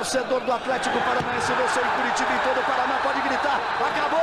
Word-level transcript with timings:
torcedor 0.00 0.40
do 0.40 0.50
Atlético 0.50 0.98
Paranaense, 1.00 1.52
você 1.52 1.80
em 1.80 1.90
Curitiba 1.90 2.32
e 2.32 2.38
todo 2.38 2.58
o 2.58 2.64
Paraná 2.64 2.98
pode 3.02 3.20
gritar: 3.20 3.60
acabou! 3.78 4.20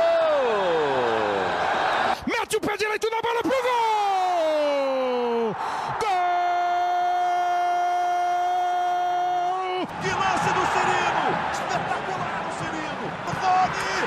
Mete 2.26 2.56
o 2.56 2.60
pé 2.60 2.76
direito 2.76 3.08
na 3.08 3.22
bola 3.22 3.40
pro 3.42 3.50
gol! 3.50 3.68
Gol! 6.00 6.08
Que 10.02 10.10
lance 10.10 10.52
do 10.52 10.66
Cirino! 10.66 11.26
Espetacular 11.52 12.42
o 12.42 12.50
Cirino! 12.58 13.06
Rony! 13.40 14.02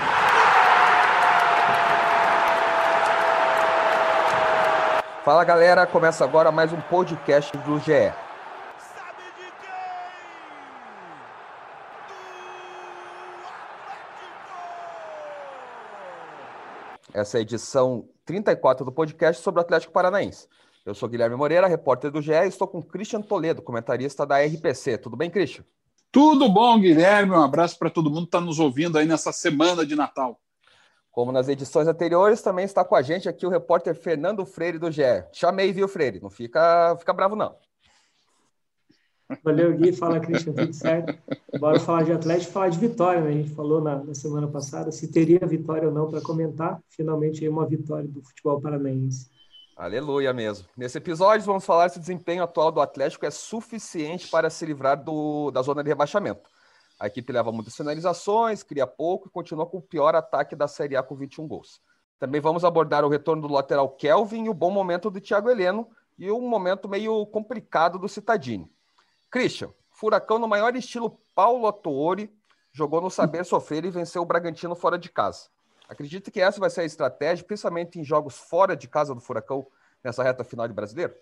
Fala 5.23 5.43
galera, 5.45 5.88
começa 5.88 6.25
agora 6.25 6.51
mais 6.51 6.73
um 6.73 6.81
podcast 6.81 7.55
do 7.59 7.79
GE. 7.79 8.11
Sabe 8.77 9.23
de 9.38 9.45
quem? 9.61 9.71
Do 12.09 12.13
Atlético! 17.07 17.10
Essa 17.21 17.38
é 17.38 17.39
a 17.39 17.41
edição 17.43 18.09
34 18.25 18.84
do 18.84 18.91
podcast 18.91 19.43
sobre 19.43 19.59
o 19.59 19.62
Atlético 19.62 19.93
Paranaense. 19.93 20.48
Eu 20.84 20.95
sou 20.95 21.07
Guilherme 21.07 21.35
Moreira, 21.35 21.67
repórter 21.67 22.09
do 22.09 22.20
GE, 22.20 22.31
e 22.31 22.48
estou 22.48 22.67
com 22.67 22.81
Christian 22.81 23.21
Toledo, 23.21 23.62
comentarista 23.62 24.25
da 24.25 24.43
RPC. 24.43 24.98
Tudo 24.98 25.16
bem, 25.16 25.29
Christian? 25.29 25.63
Tudo 26.12 26.49
bom, 26.49 26.79
Guilherme? 26.79 27.34
Um 27.34 27.43
abraço 27.43 27.77
para 27.77 27.91
todo 27.91 28.09
mundo 28.09 28.23
que 28.23 28.29
está 28.29 28.41
nos 28.41 28.57
ouvindo 28.57 28.98
aí 28.98 29.05
nessa 29.05 29.31
semana 29.31 29.85
de 29.85 29.95
Natal. 29.95 30.41
Como 31.12 31.31
nas 31.31 31.48
edições 31.48 31.88
anteriores, 31.88 32.41
também 32.41 32.65
está 32.65 32.84
com 32.84 32.95
a 32.95 33.03
gente 33.03 33.29
aqui 33.29 33.45
o 33.45 33.49
repórter 33.49 33.93
Fernando 33.93 34.43
Freire 34.43 34.79
do 34.79 34.91
GE. 34.91 35.03
Chamei, 35.31 35.71
viu, 35.71 35.88
Freire? 35.88 36.20
Não 36.20 36.31
fica, 36.31 36.95
fica 36.98 37.13
bravo, 37.13 37.35
não. 37.35 37.55
Valeu, 39.44 39.76
Gui. 39.77 39.94
Fala, 39.94 40.20
Christian. 40.20 40.53
Tudo 40.53 40.73
certo? 40.73 41.17
Bora 41.59 41.80
falar 41.80 42.03
de 42.03 42.12
Atlético 42.12 42.52
falar 42.52 42.70
de 42.70 42.80
vitória, 42.80 43.21
né? 43.21 43.30
A 43.30 43.34
gente 43.34 43.49
falou 43.49 43.81
na, 43.81 44.04
na 44.04 44.13
semana 44.13 44.48
passada 44.48 44.91
se 44.91 45.12
teria 45.12 45.40
vitória 45.46 45.87
ou 45.87 45.93
não 45.93 46.10
para 46.10 46.21
comentar. 46.21 46.79
Finalmente, 46.90 47.43
aí 47.43 47.49
uma 47.49 47.65
vitória 47.65 48.07
do 48.07 48.21
futebol 48.21 48.59
paranaense. 48.59 49.29
Aleluia 49.76 50.32
mesmo. 50.34 50.68
Nesse 50.77 50.98
episódio, 50.98 51.46
vamos 51.46 51.65
falar 51.65 51.90
se 51.90 51.98
o 51.98 52.02
desempenho 52.02 52.43
atual 52.43 52.71
do 52.71 52.82
Atlético 52.82 53.26
é 53.26 53.32
suficiente 53.32 54.27
para 54.29 54.49
se 54.49 54.65
livrar 54.65 55.02
do, 55.04 55.49
da 55.52 55.62
zona 55.62 55.84
de 55.84 55.90
rebaixamento. 55.90 56.49
A 56.99 57.07
equipe 57.07 57.34
leva 57.34 57.52
muitas 57.52 57.76
finalizações, 57.76 58.62
cria 58.62 58.85
pouco 58.85 59.27
e 59.27 59.32
continua 59.32 59.65
com 59.65 59.77
o 59.77 59.82
pior 59.82 60.13
ataque 60.13 60.55
da 60.55 60.68
Série 60.68 60.96
A 60.96 61.02
com 61.02 61.15
21 61.15 61.48
gols. 61.48 61.82
Também 62.20 62.40
vamos 62.40 62.63
abordar 62.63 63.04
o 63.04 63.09
retorno 63.09 63.41
do 63.41 63.52
lateral 63.52 63.90
Kelvin 63.90 64.46
e 64.46 64.50
o 64.50 64.53
bom 64.53 64.69
momento 64.69 65.09
do 65.09 65.19
Thiago 65.19 65.50
Heleno 65.50 65.90
e 66.16 66.31
um 66.31 66.47
momento 66.47 66.88
meio 66.88 67.25
complicado 67.25 67.97
do 67.97 68.07
Citadini. 68.07 68.72
Christian, 69.31 69.74
Furacão 69.90 70.38
no 70.38 70.47
maior 70.47 70.75
estilo 70.75 71.18
Paulo 71.34 71.66
Atuori, 71.66 72.29
jogou 72.74 73.01
no 73.01 73.09
saber 73.09 73.46
sofrer 73.46 73.85
e 73.85 73.90
venceu 73.90 74.22
o 74.22 74.25
Bragantino 74.25 74.75
fora 74.75 75.00
de 75.00 75.09
casa. 75.09 75.50
Acredita 75.88 76.29
que 76.29 76.40
essa 76.40 76.59
vai 76.59 76.69
ser 76.69 76.81
a 76.81 76.85
estratégia, 76.85 77.46
principalmente 77.46 78.00
em 78.00 78.03
jogos 78.03 78.38
fora 78.38 78.75
de 78.75 78.88
casa 78.88 79.16
do 79.16 79.22
Furacão, 79.22 79.66
nessa 80.03 80.24
reta 80.24 80.44
final 80.44 80.68
de 80.68 80.74
brasileiro? 80.74 81.13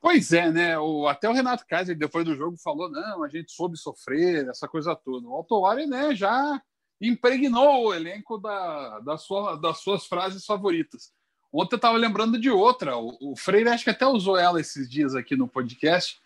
Pois 0.00 0.32
é, 0.32 0.50
né? 0.50 0.78
O, 0.78 1.06
até 1.06 1.28
o 1.28 1.32
Renato 1.32 1.66
Kaiser, 1.66 1.96
depois 1.96 2.24
do 2.24 2.34
jogo, 2.34 2.56
falou: 2.58 2.90
não, 2.90 3.22
a 3.22 3.28
gente 3.28 3.52
soube 3.52 3.76
sofrer, 3.76 4.48
essa 4.48 4.68
coisa 4.68 4.94
toda. 4.94 5.26
O 5.26 5.34
Altoari, 5.34 5.86
né, 5.86 6.14
já 6.14 6.60
impregnou 7.00 7.86
o 7.86 7.94
elenco 7.94 8.38
da, 8.38 9.00
da 9.00 9.16
sua, 9.16 9.56
das 9.56 9.78
suas 9.78 10.06
frases 10.06 10.44
favoritas. 10.44 11.12
Ontem 11.52 11.74
eu 11.74 11.76
estava 11.76 11.96
lembrando 11.96 12.38
de 12.38 12.50
outra. 12.50 12.96
O, 12.96 13.32
o 13.32 13.36
Freire 13.36 13.68
acho 13.68 13.84
que 13.84 13.90
até 13.90 14.06
usou 14.06 14.36
ela 14.36 14.60
esses 14.60 14.90
dias 14.90 15.14
aqui 15.14 15.36
no 15.36 15.48
podcast, 15.48 16.20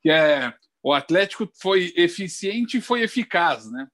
que 0.00 0.10
é 0.10 0.52
o 0.82 0.92
Atlético 0.92 1.48
foi 1.54 1.92
eficiente 1.96 2.78
e 2.78 2.82
foi 2.82 3.02
eficaz, 3.02 3.70
né? 3.70 3.88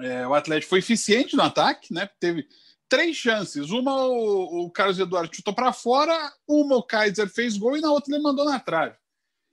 É, 0.00 0.26
o 0.26 0.34
Atlético 0.34 0.70
foi 0.70 0.80
eficiente 0.80 1.36
no 1.36 1.42
ataque, 1.42 1.92
né? 1.94 2.08
Teve 2.18 2.48
três 2.88 3.16
chances. 3.16 3.70
Uma 3.70 4.06
o, 4.06 4.64
o 4.64 4.70
Carlos 4.70 4.98
Eduardo 4.98 5.34
chutou 5.34 5.54
para 5.54 5.72
fora, 5.72 6.32
uma 6.48 6.76
o 6.76 6.82
Kaiser 6.82 7.28
fez 7.28 7.56
gol 7.56 7.76
e 7.76 7.80
na 7.80 7.92
outra 7.92 8.14
ele 8.14 8.22
mandou 8.22 8.44
na 8.44 8.58
trave. 8.58 8.96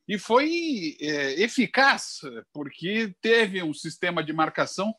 E 0.08 0.18
foi 0.18 0.98
é, 1.00 1.42
eficaz, 1.42 2.22
porque 2.52 3.16
teve 3.22 3.62
um 3.62 3.74
sistema 3.74 4.24
de 4.24 4.34
marcação 4.34 4.94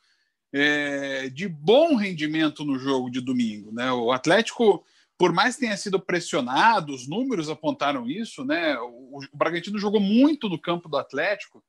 é, 0.53 1.29
de 1.29 1.49
bom 1.49 1.97
rendimento 1.97 2.65
no 2.65 2.79
jogo 2.79 3.11
de 3.11 3.21
domingo. 3.21 3.73
Né? 3.73 3.91
O 3.93 4.13
Atlético, 4.13 4.85
por 5.23 5.33
mais 5.33 5.55
que 5.55 5.61
tenha 5.61 5.77
sido 5.77 6.01
pressionado, 6.01 6.93
os 6.93 7.07
números 7.07 7.49
apontaram 7.49 8.11
isso, 8.11 8.45
né? 8.45 8.77
o, 8.77 9.21
o 9.33 9.37
Bragantino 9.37 9.79
jogou 9.79 10.01
muito 10.01 10.49
no 10.49 10.61
campo 10.61 10.89
do 10.89 10.97
Atlético, 10.97 11.63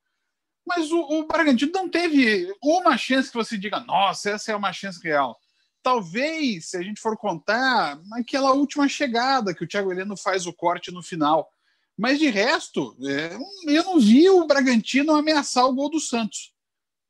mas 0.66 0.92
o, 0.92 1.00
o 1.00 1.28
Bragantino 1.28 1.72
não 1.72 1.88
teve 1.88 2.52
uma 2.64 2.98
chance 2.98 3.30
que 3.30 3.38
você 3.38 3.56
diga, 3.56 3.80
nossa, 3.82 4.32
essa 4.32 4.52
é 4.52 4.56
uma 4.56 4.74
chance 4.74 5.00
real 5.04 5.40
talvez, 5.84 6.70
se 6.70 6.78
a 6.78 6.82
gente 6.82 7.00
for 7.00 7.16
contar, 7.16 8.02
naquela 8.08 8.54
última 8.54 8.90
chegada 8.90 9.54
que 9.54 9.64
o 9.64 9.68
Thiago 9.68 9.92
Heleno 9.92 10.18
faz 10.18 10.48
o 10.48 10.54
corte 10.54 10.90
no 10.90 11.04
final. 11.04 11.48
Mas 11.96 12.18
de 12.18 12.32
resto, 12.32 12.98
é, 13.06 13.38
eu 13.68 13.84
não 13.84 14.00
vi 14.00 14.28
o 14.32 14.48
Bragantino 14.48 15.14
ameaçar 15.14 15.66
o 15.66 15.76
gol 15.76 15.92
do 15.92 16.00
Santos. 16.00 16.52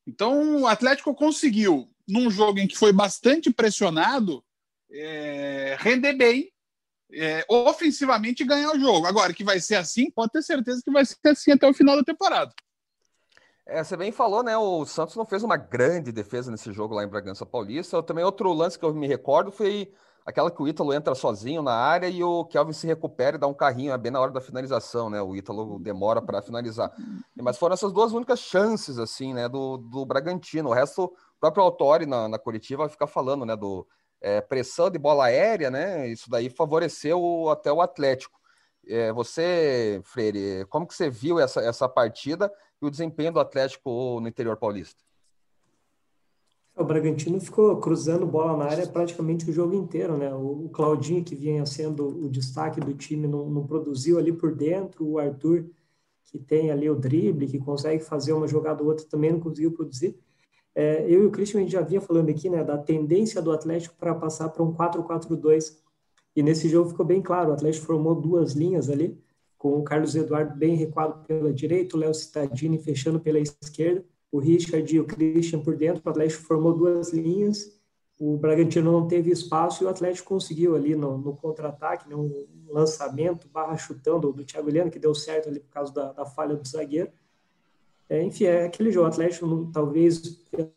Então 0.06 0.64
o 0.64 0.68
Atlético 0.68 1.16
conseguiu, 1.16 1.90
num 2.06 2.30
jogo 2.30 2.60
em 2.60 2.68
que 2.68 2.78
foi 2.78 2.92
bastante 2.92 3.50
pressionado, 3.50 4.44
é, 4.94 5.76
render 5.80 6.14
bem, 6.14 6.52
é, 7.12 7.44
ofensivamente 7.50 8.44
ganhar 8.44 8.72
o 8.72 8.80
jogo. 8.80 9.06
Agora, 9.06 9.34
que 9.34 9.44
vai 9.44 9.60
ser 9.60 9.76
assim, 9.76 10.12
pode 10.12 10.32
ter 10.32 10.42
certeza 10.42 10.82
que 10.84 10.92
vai 10.92 11.06
ser 11.06 11.18
assim 11.26 11.52
até 11.52 11.68
o 11.68 11.74
final 11.74 11.96
da 11.96 12.04
temporada. 12.04 12.52
É, 13.66 13.82
você 13.84 13.96
bem 13.96 14.12
falou, 14.12 14.44
né? 14.44 14.58
O 14.58 14.86
Santos 14.86 15.16
não 15.16 15.26
fez 15.26 15.42
uma 15.42 15.56
grande 15.56 16.12
defesa 16.12 16.52
nesse 16.52 16.72
jogo 16.74 16.94
lá 16.94 17.04
em 17.04 17.08
Bragança 17.08 17.46
Paulista. 17.46 18.04
Também 18.04 18.24
outro 18.24 18.52
lance 18.52 18.78
que 18.78 18.84
eu 18.84 18.94
me 18.94 19.08
recordo 19.08 19.52
foi 19.52 19.94
aquela 20.26 20.52
que 20.52 20.62
o 20.62 20.68
Ítalo 20.68 20.94
entra 20.94 21.16
sozinho 21.16 21.62
na 21.62 21.74
área 21.74 22.10
e 22.10 22.22
o 22.24 22.44
Kelvin 22.46 22.74
se 22.74 22.86
recupera 22.88 23.38
e 23.38 23.40
dá 23.40 23.48
um 23.48 23.54
carrinho 23.54 23.94
é 23.94 23.98
bem 23.98 24.12
na 24.12 24.20
hora 24.20 24.32
da 24.32 24.42
finalização, 24.42 25.10
né? 25.10 25.22
O 25.22 25.34
Ítalo 25.34 25.80
demora 25.80 26.22
para 26.22 26.42
finalizar. 26.42 26.92
Mas 27.42 27.58
foram 27.58 27.74
essas 27.74 27.94
duas 27.94 28.12
únicas 28.12 28.40
chances, 28.40 29.00
assim, 29.00 29.34
né? 29.34 29.48
Do, 29.48 29.78
do 29.78 30.06
Bragantino. 30.06 30.70
O 30.70 30.74
resto, 30.74 31.06
o 31.06 31.14
próprio 31.40 31.64
Autori 31.64 32.06
na, 32.06 32.28
na 32.28 32.38
coletiva 32.38 32.84
vai 32.84 32.90
ficar 32.90 33.08
falando, 33.08 33.46
né? 33.46 33.56
Do 33.56 33.88
é, 34.24 34.40
pressão 34.40 34.90
de 34.90 34.98
bola 34.98 35.26
aérea, 35.26 35.70
né? 35.70 36.08
Isso 36.08 36.30
daí 36.30 36.50
favoreceu 36.50 37.50
até 37.50 37.72
o 37.72 37.82
Atlético. 37.82 38.40
É, 38.88 39.12
você, 39.12 40.02
Freire, 40.06 40.66
como 40.70 40.88
que 40.88 40.96
você 40.96 41.10
viu 41.10 41.40
essa, 41.40 41.62
essa 41.62 41.88
partida 41.88 42.52
e 42.82 42.86
o 42.86 42.90
desempenho 42.90 43.34
do 43.34 43.40
Atlético 43.40 44.20
no 44.22 44.28
interior 44.28 44.58
paulista? 44.58 45.04
O 46.76 46.84
Bragantino 46.84 47.40
ficou 47.40 47.78
cruzando 47.80 48.26
bola 48.26 48.58
na 48.58 48.66
área 48.66 48.88
praticamente 48.88 49.48
o 49.48 49.54
jogo 49.54 49.76
inteiro, 49.76 50.18
né? 50.18 50.34
O 50.34 50.70
Claudinho, 50.70 51.24
que 51.24 51.36
vinha 51.36 51.66
sendo 51.66 52.26
o 52.26 52.30
destaque 52.30 52.80
do 52.80 52.94
time, 52.96 53.28
não, 53.28 53.48
não 53.48 53.68
produziu 53.68 54.18
ali 54.18 54.34
por 54.34 54.56
dentro. 54.56 55.06
O 55.06 55.20
Arthur, 55.20 55.70
que 56.24 56.40
tem 56.40 56.72
ali 56.72 56.90
o 56.90 56.96
drible, 56.96 57.48
que 57.48 57.60
consegue 57.60 58.04
fazer 58.04 58.34
uma 58.34 58.48
jogada 58.48 58.82
ou 58.82 58.90
outra, 58.90 59.06
também 59.06 59.32
não 59.32 59.40
conseguiu 59.40 59.72
produzir. 59.72 60.18
É, 60.76 61.06
eu 61.08 61.24
e 61.24 61.26
o 61.26 61.32
Christian, 61.32 61.60
a 61.60 61.64
gente 61.64 61.72
já 61.72 61.82
vinha 61.82 62.02
falando 62.02 62.30
aqui, 62.30 62.50
né, 62.50 62.64
da 62.64 62.78
tendência 62.78 63.42
do 63.42 63.52
Atlético 63.52 63.96
para 63.96 64.16
passar 64.16 64.50
para 64.50 64.64
um 64.64 64.74
4-4-2. 64.74 65.78
E 66.36 66.42
nesse 66.42 66.68
jogo 66.68 66.90
ficou 66.90 67.06
bem 67.06 67.22
claro, 67.22 67.52
o 67.52 67.54
Atlético 67.54 67.86
formou 67.86 68.16
duas 68.16 68.54
linhas 68.54 68.90
ali, 68.90 69.22
com 69.58 69.78
o 69.78 69.84
Carlos 69.84 70.16
Eduardo 70.16 70.58
bem 70.58 70.76
recuado 70.76 71.24
pela 71.26 71.54
direita, 71.54 71.96
o 71.96 72.00
Léo 72.00 72.14
Cittadini 72.14 72.80
fechando 72.80 73.20
pela 73.20 73.40
esquerda, 73.40 74.04
o 74.32 74.40
Richard 74.40 74.94
e 74.94 75.00
o 75.00 75.06
Christian 75.06 75.60
por 75.60 75.76
dentro, 75.78 76.02
o 76.04 76.10
Atlético 76.10 76.44
formou 76.44 76.74
duas 76.74 77.14
linhas, 77.14 77.80
o 78.20 78.38
Bragantino 78.38 78.92
não 78.92 79.08
teve 79.08 79.32
espaço 79.32 79.84
e 79.84 79.86
o 79.86 79.90
Atlético 79.90 80.30
conseguiu 80.30 80.76
ali 80.76 80.96
no, 80.96 81.18
no 81.18 81.36
contra-ataque, 81.36 82.10
né, 82.10 82.16
um 82.16 82.48
lançamento 82.68 83.48
barra 83.50 83.78
do, 84.04 84.32
do 84.32 84.46
Thiago 84.46 84.70
Heleno, 84.70 84.90
que 84.90 85.00
deu 85.00 85.14
certo 85.14 85.50
ali 85.50 85.60
por 85.60 85.70
causa 85.70 85.94
da, 85.94 86.14
da 86.14 86.26
falha 86.26 86.56
do 86.56 86.68
zagueiro. 86.68 87.12
É, 88.10 88.22
enfim, 88.22 88.46
é 88.46 88.66
aquele 88.66 88.92
jogo, 88.92 89.06
o 89.06 89.10
Atlético 89.10 89.72
talvez 89.72 90.20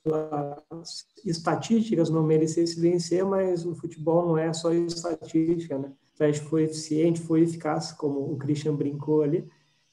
pelas 0.02 1.06
estatísticas 1.24 2.08
não 2.08 2.22
merecesse 2.22 2.80
vencer, 2.80 3.24
mas 3.24 3.66
o 3.66 3.74
futebol 3.74 4.26
não 4.26 4.38
é 4.38 4.52
só 4.52 4.72
estatística, 4.72 5.78
né? 5.78 5.92
Atlético 6.14 6.48
foi 6.48 6.62
eficiente, 6.62 7.20
foi 7.20 7.42
eficaz, 7.42 7.92
como 7.92 8.32
o 8.32 8.38
Christian 8.38 8.74
brincou 8.74 9.22
ali. 9.22 9.46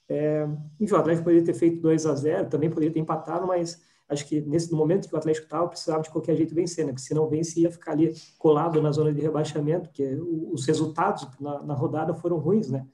É, 0.07 0.48
enfim, 0.80 0.94
o 0.94 0.98
Atlético 0.98 1.25
poderia 1.25 1.46
ter 1.46 1.54
feito 1.54 1.81
2 1.81 2.06
a 2.06 2.16
0 2.16 2.50
também 2.50 2.69
poderia 2.69 2.94
ter 2.94 3.00
empatado, 3.00 3.48
mas 3.48 3.81
acho 4.07 4.28
que 4.28 4.42
nesse 4.42 4.72
momento 4.72 5.07
que 5.07 5.16
o 5.16 5.18
Atlético 5.18 5.46
estava, 5.46 5.68
precisava 5.68 6.04
de 6.04 6.10
qualquer 6.10 6.36
jeito 6.36 6.56
vencer, 6.56 6.86
né? 6.86 6.92
Porque 6.94 7.06
se 7.06 7.13
não 7.13 7.28
vence, 7.28 7.60
ia 7.60 7.72
ficar 7.72 7.92
ali 7.92 8.13
colado 8.38 8.81
na 8.81 8.92
zona 8.92 9.13
de 9.13 9.19
rebaixamento, 9.19 9.90
porque 9.90 10.18
os 10.52 10.66
resultados 10.66 11.28
na, 11.40 11.62
na 11.63 11.74
rodada 11.74 12.13
foram 12.13 12.38
ruins, 12.38 12.69
né? 12.69 12.86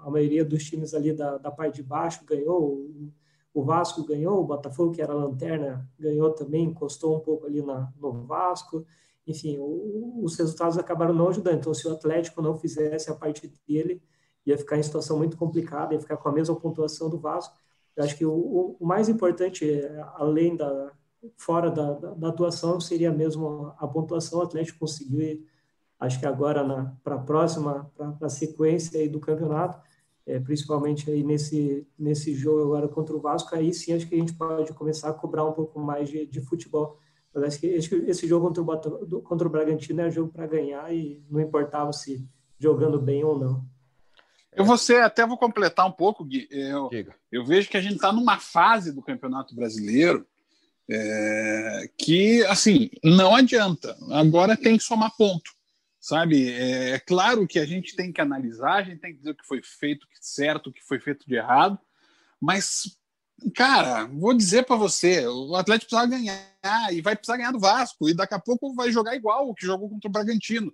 A 0.00 0.10
maioria 0.10 0.44
dos 0.44 0.64
times 0.64 0.94
ali 0.94 1.12
da, 1.12 1.36
da 1.38 1.50
parte 1.50 1.76
de 1.76 1.82
baixo 1.82 2.24
ganhou, 2.24 2.88
o 3.58 3.64
Vasco 3.64 4.04
ganhou, 4.04 4.40
o 4.40 4.44
Botafogo, 4.44 4.92
que 4.92 5.02
era 5.02 5.12
a 5.12 5.16
lanterna, 5.16 5.88
ganhou 5.98 6.30
também, 6.32 6.64
encostou 6.64 7.16
um 7.16 7.20
pouco 7.20 7.46
ali 7.46 7.62
na, 7.62 7.92
no 8.00 8.24
Vasco 8.24 8.84
enfim, 9.26 9.58
o, 9.58 10.20
os 10.22 10.36
resultados 10.36 10.78
acabaram 10.78 11.12
não 11.12 11.28
ajudando. 11.28 11.58
Então, 11.58 11.74
se 11.74 11.86
o 11.88 11.92
Atlético 11.92 12.40
não 12.40 12.56
fizesse 12.56 13.10
a 13.10 13.14
parte 13.14 13.52
dele, 13.66 14.00
ia 14.44 14.56
ficar 14.56 14.78
em 14.78 14.82
situação 14.82 15.18
muito 15.18 15.36
complicada, 15.36 15.94
ia 15.94 16.00
ficar 16.00 16.16
com 16.16 16.28
a 16.28 16.32
mesma 16.32 16.54
pontuação 16.54 17.10
do 17.10 17.18
Vasco. 17.18 17.56
Eu 17.96 18.04
acho 18.04 18.16
que 18.16 18.24
o, 18.24 18.76
o 18.78 18.86
mais 18.86 19.08
importante, 19.08 19.82
além 20.14 20.54
da 20.54 20.92
fora 21.36 21.70
da, 21.70 21.94
da, 21.94 22.14
da, 22.14 22.28
atuação, 22.28 22.80
seria 22.80 23.10
mesmo 23.10 23.74
a 23.78 23.88
pontuação. 23.88 24.38
O 24.38 24.42
Atlético 24.42 24.78
conseguiu, 24.78 25.44
acho 25.98 26.20
que 26.20 26.26
agora 26.26 26.94
para 27.02 27.16
a 27.16 27.18
próxima, 27.18 27.90
para 27.96 28.14
a 28.26 28.28
sequência 28.28 29.10
do 29.10 29.18
campeonato, 29.18 29.80
é, 30.26 30.40
principalmente 30.40 31.08
aí 31.10 31.22
nesse, 31.22 31.86
nesse 31.96 32.34
jogo 32.34 32.62
agora 32.62 32.88
contra 32.88 33.14
o 33.14 33.20
Vasco, 33.20 33.54
aí 33.54 33.72
sim 33.72 33.92
acho 33.92 34.08
que 34.08 34.14
a 34.16 34.18
gente 34.18 34.34
pode 34.34 34.72
começar 34.72 35.10
a 35.10 35.14
cobrar 35.14 35.44
um 35.44 35.52
pouco 35.52 35.78
mais 35.78 36.08
de, 36.08 36.26
de 36.26 36.40
futebol. 36.40 36.98
Mas 37.32 37.44
acho 37.44 37.60
que 37.60 37.66
esse, 37.66 37.94
esse 38.06 38.26
jogo 38.26 38.46
contra 38.46 38.62
o, 38.62 39.22
contra 39.22 39.46
o 39.46 39.50
Bragantino 39.50 40.00
é 40.00 40.10
jogo 40.10 40.32
para 40.32 40.46
ganhar 40.46 40.92
e 40.92 41.22
não 41.30 41.40
importava 41.40 41.92
se 41.92 42.28
jogando 42.58 43.00
bem 43.00 43.22
ou 43.22 43.38
não. 43.38 43.64
Eu 44.52 44.64
vou 44.64 44.78
ser, 44.78 45.02
até 45.02 45.24
vou 45.26 45.36
completar 45.36 45.86
um 45.86 45.92
pouco, 45.92 46.24
Gui. 46.24 46.48
Eu, 46.50 46.88
eu 47.30 47.44
vejo 47.44 47.68
que 47.68 47.76
a 47.76 47.80
gente 47.80 47.96
está 47.96 48.10
numa 48.10 48.38
fase 48.38 48.90
do 48.90 49.02
Campeonato 49.02 49.54
Brasileiro 49.54 50.26
é, 50.90 51.90
que, 51.98 52.42
assim, 52.46 52.90
não 53.04 53.36
adianta. 53.36 53.94
Agora 54.12 54.56
tem 54.56 54.78
que 54.78 54.82
somar 54.82 55.14
ponto 55.16 55.55
sabe? 56.06 56.52
É, 56.52 56.90
é, 56.90 57.00
claro 57.00 57.48
que 57.48 57.58
a 57.58 57.66
gente 57.66 57.96
tem 57.96 58.12
que 58.12 58.20
analisar, 58.20 58.74
a 58.74 58.82
gente 58.84 59.00
tem 59.00 59.10
que 59.10 59.18
dizer 59.18 59.32
o 59.32 59.34
que 59.34 59.44
foi 59.44 59.60
feito 59.60 60.06
certo, 60.20 60.68
o 60.68 60.72
que 60.72 60.80
foi 60.84 61.00
feito 61.00 61.26
de 61.26 61.34
errado, 61.34 61.76
mas, 62.40 62.96
cara, 63.56 64.06
vou 64.06 64.32
dizer 64.32 64.64
para 64.64 64.76
você, 64.76 65.26
o 65.26 65.56
Atlético 65.56 65.90
precisa 65.90 66.08
ganhar 66.08 66.92
e 66.92 67.00
vai 67.00 67.16
precisar 67.16 67.38
ganhar 67.38 67.50
do 67.50 67.58
Vasco 67.58 68.08
e 68.08 68.14
daqui 68.14 68.34
a 68.34 68.38
pouco 68.38 68.72
vai 68.72 68.92
jogar 68.92 69.16
igual 69.16 69.48
o 69.48 69.54
que 69.54 69.66
jogou 69.66 69.90
contra 69.90 70.08
o 70.08 70.12
Bragantino. 70.12 70.72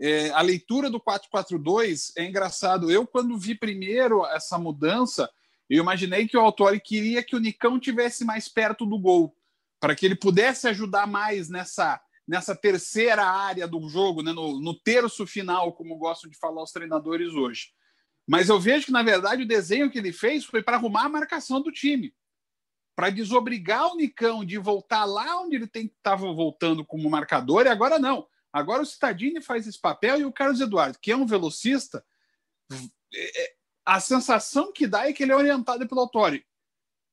É, 0.00 0.30
a 0.30 0.40
leitura 0.40 0.88
do 0.88 1.00
4-4-2 1.00 2.12
é 2.16 2.24
engraçado. 2.24 2.92
Eu, 2.92 3.04
quando 3.04 3.36
vi 3.36 3.56
primeiro 3.56 4.24
essa 4.26 4.56
mudança, 4.56 5.28
eu 5.68 5.82
imaginei 5.82 6.28
que 6.28 6.36
o 6.36 6.40
Autori 6.40 6.78
queria 6.78 7.24
que 7.24 7.34
o 7.34 7.40
Nicão 7.40 7.80
tivesse 7.80 8.24
mais 8.24 8.48
perto 8.48 8.86
do 8.86 9.00
gol, 9.00 9.36
para 9.80 9.96
que 9.96 10.06
ele 10.06 10.14
pudesse 10.14 10.68
ajudar 10.68 11.08
mais 11.08 11.48
nessa 11.48 12.00
nessa 12.30 12.54
terceira 12.54 13.24
área 13.24 13.66
do 13.66 13.88
jogo, 13.88 14.22
né, 14.22 14.32
no, 14.32 14.60
no 14.60 14.72
terço 14.72 15.26
final, 15.26 15.72
como 15.72 15.98
gostam 15.98 16.30
de 16.30 16.38
falar 16.38 16.62
os 16.62 16.70
treinadores 16.70 17.34
hoje. 17.34 17.72
Mas 18.24 18.48
eu 18.48 18.60
vejo 18.60 18.86
que, 18.86 18.92
na 18.92 19.02
verdade, 19.02 19.42
o 19.42 19.48
desenho 19.48 19.90
que 19.90 19.98
ele 19.98 20.12
fez 20.12 20.44
foi 20.44 20.62
para 20.62 20.76
arrumar 20.76 21.06
a 21.06 21.08
marcação 21.08 21.60
do 21.60 21.72
time, 21.72 22.14
para 22.94 23.10
desobrigar 23.10 23.88
o 23.88 23.96
Nicão 23.96 24.44
de 24.44 24.58
voltar 24.58 25.04
lá 25.06 25.40
onde 25.40 25.56
ele 25.56 25.68
estava 25.74 26.32
voltando 26.32 26.86
como 26.86 27.10
marcador, 27.10 27.66
e 27.66 27.68
agora 27.68 27.98
não. 27.98 28.28
Agora 28.52 28.82
o 28.82 28.86
Cittadini 28.86 29.42
faz 29.42 29.66
esse 29.66 29.80
papel 29.80 30.20
e 30.20 30.24
o 30.24 30.32
Carlos 30.32 30.60
Eduardo, 30.60 31.00
que 31.02 31.10
é 31.10 31.16
um 31.16 31.26
velocista, 31.26 32.04
é, 33.12 33.42
é, 33.42 33.54
a 33.84 33.98
sensação 33.98 34.72
que 34.72 34.86
dá 34.86 35.08
é 35.08 35.12
que 35.12 35.24
ele 35.24 35.32
é 35.32 35.36
orientado 35.36 35.88
pelo 35.88 36.02
Autori. 36.02 36.46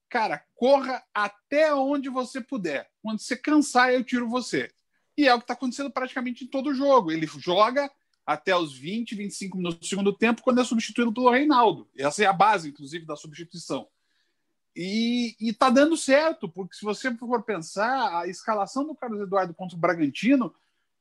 Cara, 0.10 0.46
corra 0.54 1.04
até 1.12 1.74
onde 1.74 2.08
você 2.08 2.40
puder. 2.40 2.88
Quando 3.02 3.20
você 3.20 3.36
cansar, 3.36 3.92
eu 3.92 4.04
tiro 4.04 4.30
você. 4.30 4.72
E 5.18 5.28
é 5.28 5.34
o 5.34 5.40
que 5.40 5.46
está 5.46 5.54
acontecendo 5.54 5.90
praticamente 5.90 6.44
em 6.44 6.48
todo 6.48 6.74
jogo. 6.74 7.12
Ele 7.12 7.26
joga 7.26 7.90
até 8.26 8.56
os 8.56 8.78
20, 8.78 9.16
25 9.16 9.58
minutos 9.58 9.80
do 9.80 9.86
segundo 9.86 10.14
tempo, 10.14 10.44
quando 10.44 10.62
é 10.62 10.64
substituído 10.64 11.14
pelo 11.14 11.32
Reinaldo. 11.32 11.88
Essa 11.98 12.24
é 12.24 12.28
a 12.28 12.34
base, 12.34 12.70
inclusive, 12.70 13.06
da 13.06 13.16
substituição. 13.16 13.88
E, 14.76 15.36
está 15.40 15.72
dando 15.72 15.98
certo, 15.98 16.48
porque 16.48 16.76
se 16.76 16.86
você 16.86 17.12
for 17.16 17.42
pensar, 17.42 18.20
a 18.20 18.28
escalação 18.28 18.86
do 18.86 18.94
Carlos 18.94 19.22
Eduardo 19.22 19.54
contra 19.54 19.76
o 19.76 19.80
Bragantino, 19.80 20.54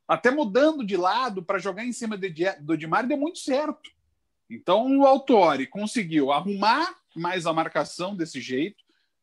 até 0.08 0.30
mudando 0.30 0.82
de 0.82 0.96
lado 0.96 1.42
para 1.42 1.58
jogar 1.58 1.84
em 1.84 1.92
cima 1.92 2.16
do 2.16 2.72
Edmar, 2.72 3.06
deu 3.06 3.18
muito 3.18 3.38
certo. 3.38 3.90
Então 4.48 5.00
o 5.00 5.04
Autori 5.04 5.66
conseguiu 5.66 6.32
arrumar 6.32 6.96
mais 7.14 7.44
a 7.44 7.52
marcação 7.52 8.16
desse 8.16 8.40
jeito, 8.40 8.82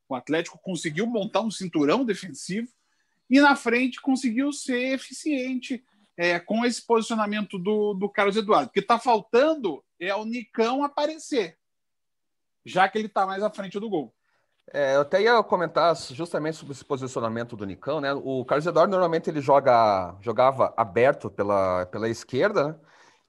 o 0.09 0.13
Atlético 0.13 0.59
conseguiu 0.59 1.07
montar 1.07 1.41
um 1.41 1.49
cinturão 1.49 2.03
defensivo, 2.03 2.67
e 3.33 3.41
na 3.41 3.55
frente 3.55 3.99
conseguiu 3.99 4.53
ser 4.53 4.93
eficiente 4.93 5.83
é, 6.15 6.39
com 6.39 6.63
esse 6.63 6.85
posicionamento 6.85 7.57
do, 7.57 7.95
do 7.95 8.07
Carlos 8.07 8.37
Eduardo. 8.37 8.67
O 8.67 8.71
que 8.71 8.79
está 8.79 8.99
faltando 8.99 9.83
é 9.99 10.13
o 10.13 10.23
Nicão 10.23 10.83
aparecer, 10.83 11.57
já 12.63 12.87
que 12.87 12.95
ele 12.95 13.07
está 13.07 13.25
mais 13.25 13.41
à 13.41 13.49
frente 13.49 13.79
do 13.79 13.89
gol. 13.89 14.13
É, 14.71 14.95
eu 14.95 15.01
até 15.01 15.23
ia 15.23 15.41
comentar 15.41 15.95
justamente 15.95 16.57
sobre 16.57 16.73
esse 16.73 16.85
posicionamento 16.85 17.57
do 17.57 17.65
Nicão, 17.65 17.99
né? 17.99 18.13
O 18.13 18.45
Carlos 18.45 18.67
Eduardo 18.67 18.91
normalmente 18.91 19.31
ele 19.31 19.41
joga, 19.41 20.15
jogava 20.21 20.71
aberto 20.77 21.27
pela, 21.27 21.87
pela 21.87 22.07
esquerda, 22.07 22.67
né? 22.67 22.75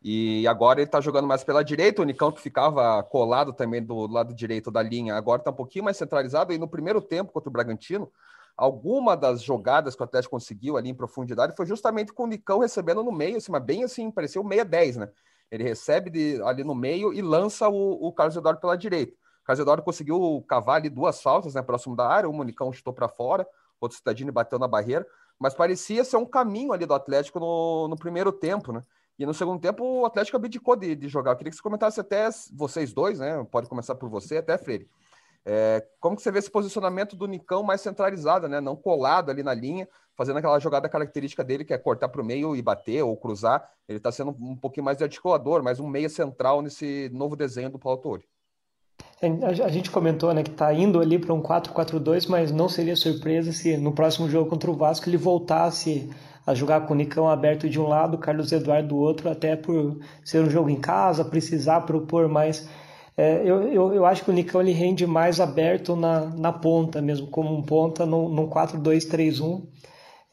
E 0.03 0.47
agora 0.47 0.81
ele 0.81 0.87
está 0.87 1.01
jogando 1.01 1.27
mais 1.27 1.43
pela 1.43 1.65
direita, 1.65 2.03
o 2.03 2.05
Nicão 2.05 2.31
que 2.31 2.43
ficava 2.43 3.03
colado 3.05 3.55
também 3.55 3.83
do 3.83 4.07
lado 4.07 4.35
direito 4.35 4.71
da 4.71 4.83
linha, 4.83 5.17
agora 5.17 5.41
está 5.41 5.51
um 5.51 5.55
pouquinho 5.55 5.87
mais 5.87 5.97
centralizado. 5.97 6.53
E 6.53 6.59
no 6.59 6.69
primeiro 6.69 7.01
tempo 7.01 7.33
contra 7.33 7.49
o 7.49 7.53
Bragantino, 7.53 8.13
alguma 8.57 9.17
das 9.17 9.43
jogadas 9.43 9.95
que 9.95 10.03
o 10.03 10.05
Atlético 10.05 10.37
conseguiu 10.37 10.77
ali 10.77 10.89
em 10.89 10.95
profundidade 10.95 11.55
foi 11.57 11.67
justamente 11.67 12.13
com 12.13 12.25
o 12.25 12.27
Nicão 12.27 12.61
recebendo 12.61 13.03
no 13.03 13.13
meio, 13.13 13.37
assim, 13.37 13.51
mas 13.51 13.63
bem 13.63 13.85
assim, 13.85 14.11
pareceu 14.11 14.45
meia 14.45 14.65
10, 14.65 14.97
né? 14.97 15.11
Ele 15.51 15.65
recebe 15.65 16.11
de, 16.11 16.41
ali 16.43 16.65
no 16.65 16.75
meio 16.75 17.13
e 17.13 17.21
lança 17.21 17.69
o, 17.69 18.07
o 18.07 18.13
Carlos 18.13 18.37
Eduardo 18.37 18.61
pela 18.61 18.77
direita. 18.77 19.13
O 19.13 19.47
Carlos 19.47 19.61
Eduardo 19.61 19.83
conseguiu 19.83 20.45
cavar 20.49 20.77
ali 20.77 20.89
duas 20.89 21.21
faltas, 21.21 21.55
né, 21.55 21.63
próximo 21.63 21.95
da 21.95 22.07
área, 22.09 22.29
o 22.29 22.45
Nicão 22.45 22.73
chutou 22.73 22.93
para 22.93 23.09
fora, 23.09 23.47
outro 23.81 23.99
Cidadini 23.99 24.31
bateu 24.31 24.59
na 24.59 24.67
barreira, 24.69 25.07
mas 25.39 25.55
parecia 25.55 26.05
ser 26.05 26.17
um 26.17 26.25
caminho 26.27 26.73
ali 26.73 26.87
do 26.87 26.95
Atlético 26.95 27.41
no, 27.41 27.89
no 27.89 27.97
primeiro 27.97 28.33
tempo, 28.33 28.73
né? 28.73 28.83
E 29.19 29.25
no 29.25 29.35
segundo 29.35 29.61
tempo 29.61 29.85
o 29.85 30.07
Atlético 30.07 30.37
abdicou 30.37 30.75
de, 30.75 30.97
de 30.97 31.09
jogar. 31.09 31.33
Eu 31.33 31.37
queria 31.37 31.51
que 31.51 31.57
você 31.57 31.63
comentasse 31.63 32.01
até 32.01 32.29
vocês 32.53 32.93
dois, 32.93 33.21
né? 33.21 33.45
Pode 33.51 33.69
começar 33.69 33.95
por 33.95 34.09
você, 34.09 34.39
até 34.39 34.57
Freire 34.59 34.89
é, 35.47 35.85
como 36.01 36.17
que 36.17 36.23
você 36.23 36.31
vê 36.31 36.39
esse 36.39 36.51
posicionamento 36.51 37.15
do 37.15 37.27
Nicão 37.27 37.63
mais 37.63 37.81
centralizado, 37.81 38.49
né? 38.49 38.61
Não 38.61 38.75
colado 38.75 39.31
ali 39.31 39.43
na 39.43 39.53
linha, 39.53 39.89
fazendo 40.17 40.39
aquela 40.39 40.59
jogada 40.59 40.89
característica 40.89 41.45
dele, 41.45 41.65
que 41.65 41.75
é 41.75 41.79
cortar 41.79 42.09
para 42.09 42.23
o 42.23 42.25
meio 42.25 42.57
e 42.57 42.63
bater 42.63 43.03
ou 43.03 43.17
cruzar. 43.17 43.69
Ele 43.89 43.99
está 43.99 44.11
sendo 44.11 44.31
um 44.31 44.57
pouquinho 44.57 44.85
mais 44.85 44.97
de 44.97 45.05
articulador, 45.05 45.63
mais 45.63 45.79
um 45.79 45.87
meia 45.87 46.09
central 46.09 46.63
nesse 46.63 47.11
novo 47.13 47.37
desenho 47.37 47.71
do 47.71 47.79
Paulo 47.79 47.99
Torre. 47.99 48.25
É, 49.21 49.27
a 49.63 49.69
gente 49.69 49.91
comentou 49.91 50.33
né, 50.33 50.43
que 50.43 50.51
está 50.51 50.73
indo 50.73 51.01
ali 51.01 51.19
para 51.19 51.35
um 51.35 51.43
4-4-2, 51.43 52.29
mas 52.29 52.51
não 52.51 52.69
seria 52.69 52.97
surpresa 52.97 53.53
se 53.53 53.77
no 53.77 53.93
próximo 53.93 54.29
jogo 54.29 54.49
contra 54.49 54.71
o 54.71 54.77
Vasco 54.77 55.09
ele 55.09 55.17
voltasse 55.17 56.11
a 56.47 56.55
jogar 56.55 56.83
com 56.83 56.93
o 56.93 56.97
Nicão 56.97 57.29
aberto 57.29 57.69
de 57.69 57.81
um 57.81 57.89
lado, 57.89 58.19
Carlos 58.19 58.53
Eduardo 58.53 58.89
do 58.89 58.97
outro, 58.97 59.31
até 59.31 59.57
por 59.57 59.99
ser 60.23 60.41
um 60.41 60.51
jogo 60.51 60.69
em 60.69 60.81
casa, 60.81 61.25
precisar 61.25 61.83
propor 61.83 62.29
mais 62.29 62.69
é, 63.17 63.43
eu, 63.45 63.63
eu, 63.73 63.95
eu, 63.95 64.07
acho 64.07 64.25
que 64.25 64.31
o 64.31 64.33
Nicão 64.35 64.61
ele 64.61 64.73
rende 64.73 65.07
mais 65.07 65.39
aberto 65.39 65.95
na, 65.95 66.27
na 66.27 66.53
ponta 66.53 67.01
mesmo, 67.01 67.29
como 67.29 67.55
um 67.57 67.63
ponta 67.63 68.05
num, 68.05 68.29
num 68.29 68.49
4-2-3-1. 68.49 69.63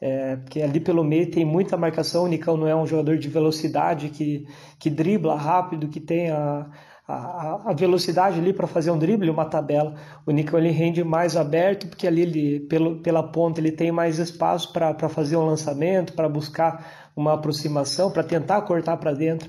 É, 0.00 0.34
porque 0.34 0.60
ali 0.60 0.80
pelo 0.80 1.04
meio 1.04 1.30
tem 1.30 1.44
muita 1.44 1.76
marcação. 1.76 2.24
O 2.24 2.28
Nicão 2.28 2.56
não 2.56 2.66
é 2.66 2.74
um 2.74 2.86
jogador 2.86 3.16
de 3.16 3.28
velocidade 3.28 4.08
que, 4.08 4.46
que 4.78 4.90
dribla 4.90 5.36
rápido, 5.36 5.86
que 5.86 6.00
tem 6.00 6.28
a, 6.30 6.68
a, 7.06 7.70
a 7.70 7.72
velocidade 7.72 8.40
ali 8.40 8.52
para 8.52 8.66
fazer 8.66 8.90
um 8.90 8.98
drible, 8.98 9.30
uma 9.30 9.44
tabela. 9.44 9.94
O 10.26 10.32
Nicão 10.32 10.58
ele 10.58 10.70
rende 10.70 11.04
mais 11.04 11.36
aberto, 11.36 11.86
porque 11.86 12.08
ali 12.08 12.22
ele, 12.22 12.60
pelo, 12.60 12.96
pela 12.96 13.22
ponta 13.22 13.60
ele 13.60 13.70
tem 13.70 13.92
mais 13.92 14.18
espaço 14.18 14.72
para 14.72 15.08
fazer 15.08 15.36
um 15.36 15.46
lançamento, 15.46 16.14
para 16.14 16.28
buscar 16.28 17.10
uma 17.14 17.34
aproximação, 17.34 18.10
para 18.10 18.24
tentar 18.24 18.62
cortar 18.62 18.96
para 18.96 19.12
dentro. 19.12 19.48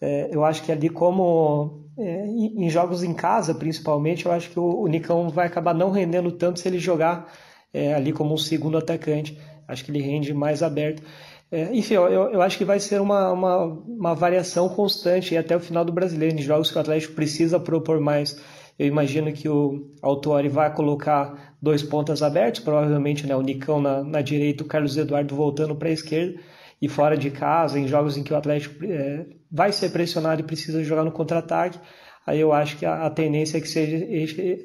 É, 0.00 0.30
eu 0.32 0.42
acho 0.44 0.62
que 0.62 0.72
ali, 0.72 0.88
como 0.88 1.89
é, 1.98 2.26
em 2.26 2.68
jogos 2.70 3.02
em 3.02 3.12
casa, 3.12 3.54
principalmente, 3.54 4.26
eu 4.26 4.32
acho 4.32 4.50
que 4.50 4.58
o, 4.58 4.82
o 4.82 4.86
Nicão 4.86 5.28
vai 5.28 5.46
acabar 5.46 5.74
não 5.74 5.90
rendendo 5.90 6.32
tanto 6.32 6.60
se 6.60 6.68
ele 6.68 6.78
jogar 6.78 7.32
é, 7.72 7.94
ali 7.94 8.12
como 8.12 8.34
um 8.34 8.38
segundo 8.38 8.78
atacante. 8.78 9.38
Acho 9.66 9.84
que 9.84 9.90
ele 9.90 10.02
rende 10.02 10.32
mais 10.34 10.62
aberto. 10.62 11.02
É, 11.52 11.74
enfim, 11.74 11.94
eu, 11.94 12.04
eu, 12.04 12.42
acho 12.42 12.56
que 12.56 12.64
vai 12.64 12.78
ser 12.78 13.00
uma, 13.00 13.32
uma, 13.32 13.64
uma 13.64 14.14
variação 14.14 14.68
constante 14.68 15.36
até 15.36 15.56
o 15.56 15.60
final 15.60 15.84
do 15.84 15.92
brasileiro, 15.92 16.36
em 16.36 16.42
jogos 16.42 16.70
que 16.70 16.78
o 16.78 16.80
Atlético 16.80 17.14
precisa 17.14 17.58
propor 17.58 18.00
mais. 18.00 18.40
Eu 18.78 18.86
imagino 18.86 19.32
que 19.32 19.48
o 19.48 19.92
Autori 20.00 20.48
vai 20.48 20.72
colocar 20.72 21.54
dois 21.60 21.82
pontas 21.82 22.22
abertos, 22.22 22.60
provavelmente 22.60 23.26
né, 23.26 23.34
o 23.36 23.42
Nicão 23.42 23.80
na, 23.80 24.02
na 24.02 24.22
direita, 24.22 24.62
o 24.62 24.66
Carlos 24.66 24.96
Eduardo 24.96 25.34
voltando 25.34 25.74
para 25.74 25.88
a 25.88 25.92
esquerda 25.92 26.40
e 26.80 26.88
fora 26.88 27.16
de 27.16 27.30
casa, 27.30 27.78
em 27.78 27.86
jogos 27.86 28.16
em 28.16 28.22
que 28.22 28.32
o 28.32 28.36
Atlético 28.36 28.82
é, 28.84 29.26
vai 29.50 29.72
ser 29.72 29.90
pressionado 29.90 30.40
e 30.40 30.44
precisa 30.44 30.82
jogar 30.84 31.04
no 31.04 31.12
contra-ataque, 31.12 31.78
aí 32.26 32.38
eu 32.38 32.52
acho 32.52 32.76
que 32.76 32.86
a, 32.86 33.06
a, 33.06 33.10
tendência 33.10 33.58
é 33.58 33.60
que 33.60 33.68
seja, 33.68 34.06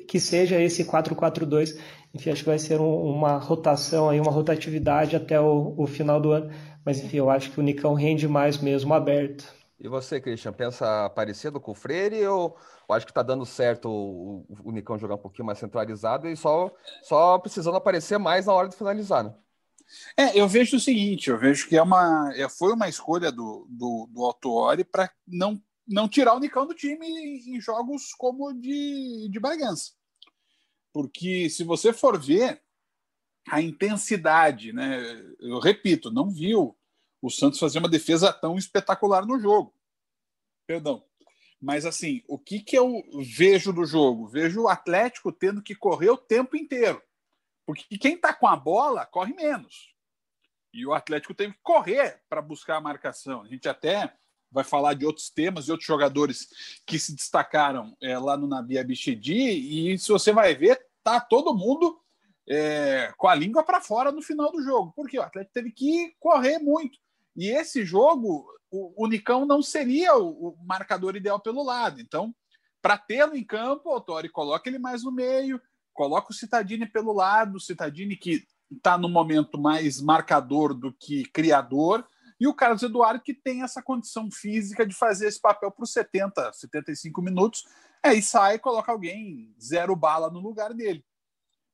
que 0.08 0.20
seja 0.20 0.62
esse 0.62 0.86
4-4-2. 0.86 1.77
Enfim, 2.13 2.30
acho 2.30 2.44
que 2.44 2.50
vai 2.50 2.60
ser 2.60 2.80
um, 2.80 3.04
uma 3.04 3.38
rotação, 3.38 4.10
aí, 4.10 4.20
uma 4.20 4.32
rotatividade 4.32 5.15
até 5.15 5.39
o, 5.39 5.74
o, 5.77 5.88
final 5.88 6.20
do 6.22 6.32
ano. 6.32 6.51
Mas 6.86 7.04
enfim, 7.04 7.18
eu 7.18 7.30
acho 7.30 7.51
que 7.51 7.60
o 7.60 7.63
Nicão 7.63 7.94
rende 7.94 8.27
mais 8.27 8.58
mesmo 8.58 8.94
aberto. 8.94 9.54
E 9.80 9.88
você, 9.88 10.22
Christian, 10.22 10.54
pensa 10.54 11.10
parecido 11.10 11.60
com 11.60 11.72
o 11.72 11.75
Freire 11.75 12.25
ou, 12.27 12.56
ou 12.88 12.96
acho 12.96 13.06
que 13.06 13.12
está 13.12 13.22
dando 13.22 13.46
certo 13.46 13.89
o, 13.89 14.46
o, 14.63 14.72
Nicão 14.72 14.98
jogar 14.98 15.15
um 15.15 15.20
pouquinho 15.20 15.46
mais 15.46 15.60
centralizado 15.60 16.30
e 16.30 16.38
só, 16.38 16.72
só 17.04 17.38
precisando 17.38 17.75
aparecer 17.75 18.18
mais 18.18 18.46
na 18.46 18.54
hora 18.54 18.70
de 18.70 18.75
finalizar, 18.75 19.24
né? 19.24 19.34
É, 20.18 20.39
eu 20.39 20.48
vejo 20.48 20.77
o 20.77 20.80
seguinte, 20.80 21.30
eu 21.30 21.38
vejo 21.38 21.68
que 21.68 21.77
é 21.77 21.82
uma, 21.82 22.32
é, 22.36 22.50
foi 22.50 22.74
uma 22.74 22.89
escolha 22.89 23.32
do, 23.32 23.68
do, 23.70 24.10
do 24.12 24.24
Autuori 24.25 24.84
para 24.84 25.12
não, 25.27 25.62
não 25.88 26.08
tirar 26.10 26.34
o 26.34 26.39
Nicão 26.39 26.65
do 26.65 26.74
time 26.74 27.08
em 27.08 27.60
jogos 27.62 28.13
como 28.18 28.54
de, 28.54 29.30
de 29.30 29.39
Bragança. 29.39 29.92
porque 30.94 31.50
se 31.50 31.63
você 31.63 31.94
for 31.94 32.20
ver 32.20 32.62
a 33.48 33.62
intensidade, 33.62 34.74
né? 34.74 35.01
Eu 35.39 35.60
repito, 35.60 36.12
não 36.12 36.30
viu 36.30 36.75
o 37.22 37.30
Santos 37.30 37.60
fazer 37.60 37.80
uma 37.80 37.89
defesa 37.89 38.34
tão 38.34 38.58
espetacular 38.58 39.25
no 39.25 39.39
jogo. 39.39 39.74
Perdão. 40.68 41.04
Mas 41.62 41.86
assim, 41.86 42.24
o 42.27 42.38
que, 42.38 42.60
que 42.60 42.77
eu 42.77 43.04
vejo 43.36 43.72
do 43.72 43.86
jogo? 43.86 44.27
Vejo 44.27 44.63
o 44.63 44.68
Atlético 44.68 45.32
tendo 45.32 45.62
que 45.62 45.75
correr 45.75 46.10
o 46.10 46.18
tempo 46.18 46.56
inteiro. 46.58 47.01
Porque 47.65 47.98
quem 47.98 48.15
está 48.15 48.34
com 48.34 48.48
a 48.48 48.55
bola 48.55 49.05
corre 49.05 49.34
menos. 49.34 49.93
E 50.74 50.86
o 50.86 50.93
Atlético 50.93 51.34
teve 51.34 51.53
que 51.53 51.62
correr 51.63 52.22
para 52.29 52.41
buscar 52.41 52.75
a 52.75 52.81
marcação. 52.81 53.41
A 53.41 53.48
gente 53.48 53.67
até 53.67 54.13
vai 54.51 54.63
falar 54.63 54.93
de 54.93 55.05
outros 55.05 55.29
temas, 55.29 55.65
de 55.65 55.72
outros 55.72 55.88
jogadores 55.88 56.48
que 56.86 57.00
se 57.00 57.15
destacaram 57.15 57.95
é, 58.01 58.17
lá 58.17 58.38
no 58.38 58.48
Nabi 58.48 58.77
Abichedi. 58.77 59.91
E 59.91 59.98
se 59.98 60.10
você 60.10 60.31
vai 60.31 60.53
ver, 60.53 60.86
tá 61.03 61.19
todo 61.19 61.55
mundo 61.55 62.00
é, 62.48 63.13
com 63.17 63.27
a 63.27 63.36
língua 63.36 63.63
para 63.63 63.81
fora 63.81 64.12
no 64.12 64.22
final 64.22 64.51
do 64.51 64.62
jogo. 64.62 64.93
Porque 64.95 65.17
o 65.17 65.22
Atlético 65.22 65.53
teve 65.53 65.72
que 65.72 66.13
correr 66.19 66.60
muito. 66.60 67.00
E 67.36 67.50
esse 67.50 67.86
jogo, 67.86 68.45
o, 68.69 69.05
o 69.05 69.07
Nicão 69.07 69.45
não 69.45 69.62
seria 69.62 70.15
o, 70.15 70.50
o 70.50 70.57
marcador 70.65 71.15
ideal 71.15 71.39
pelo 71.39 71.63
lado. 71.63 72.00
Então, 72.00 72.34
para 72.81 72.98
tê-lo 72.98 73.36
em 73.36 73.43
campo, 73.43 73.95
o 73.95 74.01
Tori 74.01 74.29
coloca 74.29 74.69
ele 74.69 74.77
mais 74.77 75.03
no 75.03 75.12
meio, 75.12 75.60
coloca 75.96 76.32
o 76.32 76.36
Citadini 76.36 76.86
pelo 76.86 77.14
lado, 77.14 77.56
o 77.56 77.60
Citadini 77.60 78.16
que 78.16 78.46
está 78.70 78.98
no 78.98 79.10
momento 79.10 79.60
mais 79.60 80.02
marcador 80.02 80.74
do 80.74 80.94
que 80.94 81.24
criador, 81.30 82.06
e 82.40 82.48
o 82.48 82.54
Carlos 82.54 82.84
Eduardo 82.84 83.24
que 83.24 83.34
tem 83.34 83.64
essa 83.64 83.82
condição 83.82 84.30
física 84.30 84.86
de 84.86 84.94
fazer 84.94 85.28
esse 85.28 85.40
papel 85.40 85.72
por 85.72 85.88
70, 85.88 86.52
75 86.54 87.22
minutos, 87.22 87.64
aí 88.04 88.22
sai 88.22 88.56
e 88.56 88.60
coloca 88.60 88.92
alguém 88.92 89.56
zero 89.60 89.96
bala 89.96 90.30
no 90.30 90.40
lugar 90.40 90.74
dele. 90.74 91.04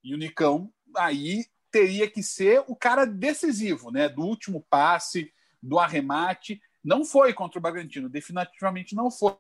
E 0.04 0.14
o 0.14 0.18
Nicão 0.18 0.72
aí 0.96 1.46
teria 1.72 2.10
que 2.10 2.22
ser 2.22 2.64
o 2.68 2.76
cara 2.76 3.06
decisivo, 3.06 3.92
né? 3.92 4.08
Do 4.08 4.22
último 4.22 4.66
passe, 4.70 5.34
do 5.62 5.80
arremate. 5.80 6.62
Não 6.84 7.04
foi 7.06 7.34
contra 7.34 7.58
o 7.58 7.62
Bragantino, 7.62 8.10
definitivamente 8.10 8.96
não 8.96 9.10
foi. 9.10 9.36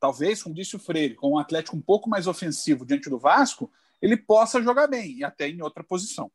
Talvez, 0.00 0.42
como 0.42 0.54
disse 0.54 0.74
o 0.74 0.80
Freire, 0.80 1.14
com 1.14 1.32
um 1.32 1.38
Atlético 1.38 1.76
um 1.76 1.80
pouco 1.80 2.10
mais 2.10 2.26
ofensivo 2.26 2.84
diante 2.84 3.08
do 3.08 3.18
Vasco, 3.18 3.70
ele 4.02 4.16
possa 4.16 4.60
jogar 4.60 4.88
bem 4.88 5.18
e 5.18 5.24
até 5.24 5.48
em 5.48 5.62
outra 5.62 5.84
posição. 5.84 6.30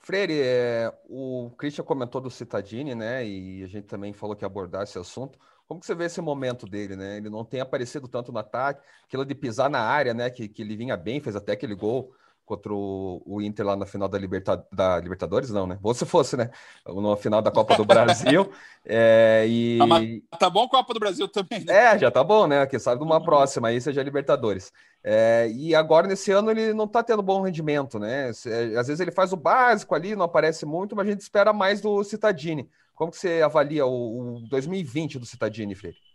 Freire, 0.00 0.40
é, 0.40 0.92
o 1.08 1.50
Christian 1.58 1.84
comentou 1.84 2.20
do 2.20 2.30
Citadini, 2.30 2.94
né? 2.94 3.26
E 3.26 3.62
a 3.62 3.66
gente 3.66 3.86
também 3.86 4.12
falou 4.12 4.34
que 4.34 4.44
ia 4.44 4.46
abordar 4.46 4.84
esse 4.84 4.98
assunto. 4.98 5.38
Como 5.66 5.80
que 5.80 5.86
você 5.86 5.96
vê 5.96 6.04
esse 6.04 6.20
momento 6.20 6.64
dele, 6.64 6.94
né? 6.94 7.16
Ele 7.16 7.28
não 7.28 7.44
tem 7.44 7.60
aparecido 7.60 8.06
tanto 8.06 8.30
no 8.30 8.38
ataque, 8.38 8.86
aquilo 9.04 9.24
de 9.24 9.34
pisar 9.34 9.68
na 9.68 9.80
área, 9.80 10.14
né? 10.14 10.30
Que, 10.30 10.48
que 10.48 10.62
ele 10.62 10.76
vinha 10.76 10.96
bem, 10.96 11.20
fez 11.20 11.34
até 11.34 11.52
aquele 11.52 11.74
gol 11.74 12.14
contra 12.46 12.72
o, 12.72 13.20
o, 13.26 13.42
Inter 13.42 13.66
lá 13.66 13.76
na 13.76 13.84
final 13.84 14.08
da, 14.08 14.16
Liberta, 14.16 14.64
da 14.72 14.98
Libertadores, 15.00 15.50
não, 15.50 15.66
né? 15.66 15.78
Ou 15.82 15.92
se 15.92 16.06
fosse, 16.06 16.36
né? 16.36 16.50
Na 16.86 17.16
final 17.16 17.42
da 17.42 17.50
Copa 17.50 17.76
do 17.76 17.84
Brasil. 17.84 18.50
é, 18.84 19.44
e... 19.48 20.22
Ah, 20.30 20.36
tá 20.36 20.48
bom 20.48 20.68
Copa 20.68 20.94
do 20.94 21.00
Brasil 21.00 21.26
também, 21.26 21.64
né? 21.64 21.94
É, 21.94 21.98
já 21.98 22.10
tá 22.10 22.22
bom, 22.22 22.46
né? 22.46 22.64
Quem 22.66 22.78
sabe 22.78 23.02
uma 23.02 23.20
próxima 23.20 23.68
aí 23.68 23.80
seja 23.80 24.02
Libertadores. 24.02 24.72
É, 25.02 25.50
e 25.52 25.74
agora, 25.74 26.06
nesse 26.06 26.30
ano, 26.30 26.50
ele 26.50 26.72
não 26.72 26.86
tá 26.86 27.02
tendo 27.02 27.22
bom 27.22 27.42
rendimento, 27.42 27.98
né? 27.98 28.28
Às 28.28 28.86
vezes 28.86 29.00
ele 29.00 29.10
faz 29.10 29.32
o 29.32 29.36
básico 29.36 29.94
ali, 29.94 30.14
não 30.14 30.24
aparece 30.24 30.64
muito, 30.64 30.94
mas 30.94 31.06
a 31.06 31.10
gente 31.10 31.20
espera 31.20 31.52
mais 31.52 31.80
do 31.80 32.02
Citadini. 32.04 32.70
Como 32.94 33.10
que 33.10 33.18
você 33.18 33.42
avalia 33.42 33.84
o, 33.84 34.36
o 34.36 34.40
2020 34.48 35.18
do 35.18 35.26
Citadini, 35.26 35.74
Freire? 35.74 36.05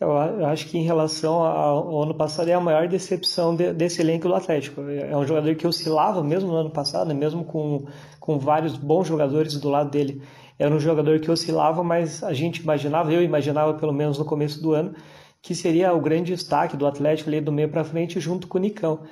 Eu 0.00 0.46
acho 0.46 0.66
que 0.66 0.78
em 0.78 0.82
relação 0.82 1.42
ao 1.42 2.02
ano 2.02 2.14
passado 2.14 2.48
é 2.48 2.54
a 2.54 2.60
maior 2.60 2.88
decepção 2.88 3.54
de, 3.54 3.70
desse 3.74 4.00
elenco 4.00 4.26
do 4.26 4.34
Atlético. 4.34 4.80
É 4.80 5.14
um 5.14 5.26
jogador 5.26 5.54
que 5.54 5.66
oscilava 5.66 6.24
mesmo 6.24 6.48
no 6.48 6.56
ano 6.56 6.70
passado, 6.70 7.14
mesmo 7.14 7.44
com, 7.44 7.84
com 8.18 8.38
vários 8.38 8.78
bons 8.78 9.06
jogadores 9.06 9.60
do 9.60 9.68
lado 9.68 9.90
dele. 9.90 10.22
Era 10.58 10.74
um 10.74 10.80
jogador 10.80 11.20
que 11.20 11.30
oscilava, 11.30 11.84
mas 11.84 12.24
a 12.24 12.32
gente 12.32 12.62
imaginava, 12.62 13.12
eu 13.12 13.22
imaginava 13.22 13.74
pelo 13.74 13.92
menos 13.92 14.18
no 14.18 14.24
começo 14.24 14.62
do 14.62 14.72
ano, 14.72 14.94
que 15.42 15.54
seria 15.54 15.92
o 15.92 16.00
grande 16.00 16.32
destaque 16.32 16.78
do 16.78 16.86
Atlético 16.86 17.28
ali 17.28 17.42
do 17.42 17.52
meio 17.52 17.68
para 17.68 17.84
frente 17.84 18.18
junto 18.20 18.48
com 18.48 18.56
o 18.56 18.60
Nicão. 18.60 19.02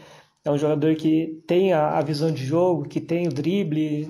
É 0.43 0.51
um 0.51 0.57
jogador 0.57 0.95
que 0.95 1.43
tem 1.47 1.75
a, 1.75 1.99
a, 1.99 2.01
visão 2.01 2.33
de 2.33 2.47
jogo, 2.47 2.89
que 2.89 3.01
tem 3.01 3.29
o 3.29 3.33
drible, 3.33 4.07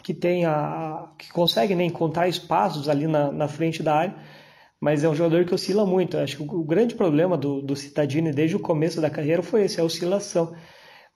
que 0.00 0.14
tem 0.14 0.44
a, 0.44 1.10
que 1.18 1.32
consegue 1.32 1.74
né, 1.74 1.84
encontrar 1.84 2.28
espaços 2.28 2.88
ali 2.88 3.08
na, 3.08 3.32
na 3.32 3.48
frente 3.48 3.82
da 3.82 3.96
área 3.96 4.39
mas 4.80 5.04
é 5.04 5.08
um 5.08 5.14
jogador 5.14 5.44
que 5.44 5.54
oscila 5.54 5.84
muito. 5.84 6.16
Eu 6.16 6.24
acho 6.24 6.36
que 6.38 6.42
o 6.42 6.64
grande 6.64 6.94
problema 6.94 7.36
do, 7.36 7.60
do 7.60 7.76
Citadini 7.76 8.32
desde 8.32 8.56
o 8.56 8.60
começo 8.60 9.00
da 9.00 9.10
carreira 9.10 9.42
foi 9.42 9.64
esse, 9.64 9.80
a 9.80 9.84
oscilação. 9.84 10.54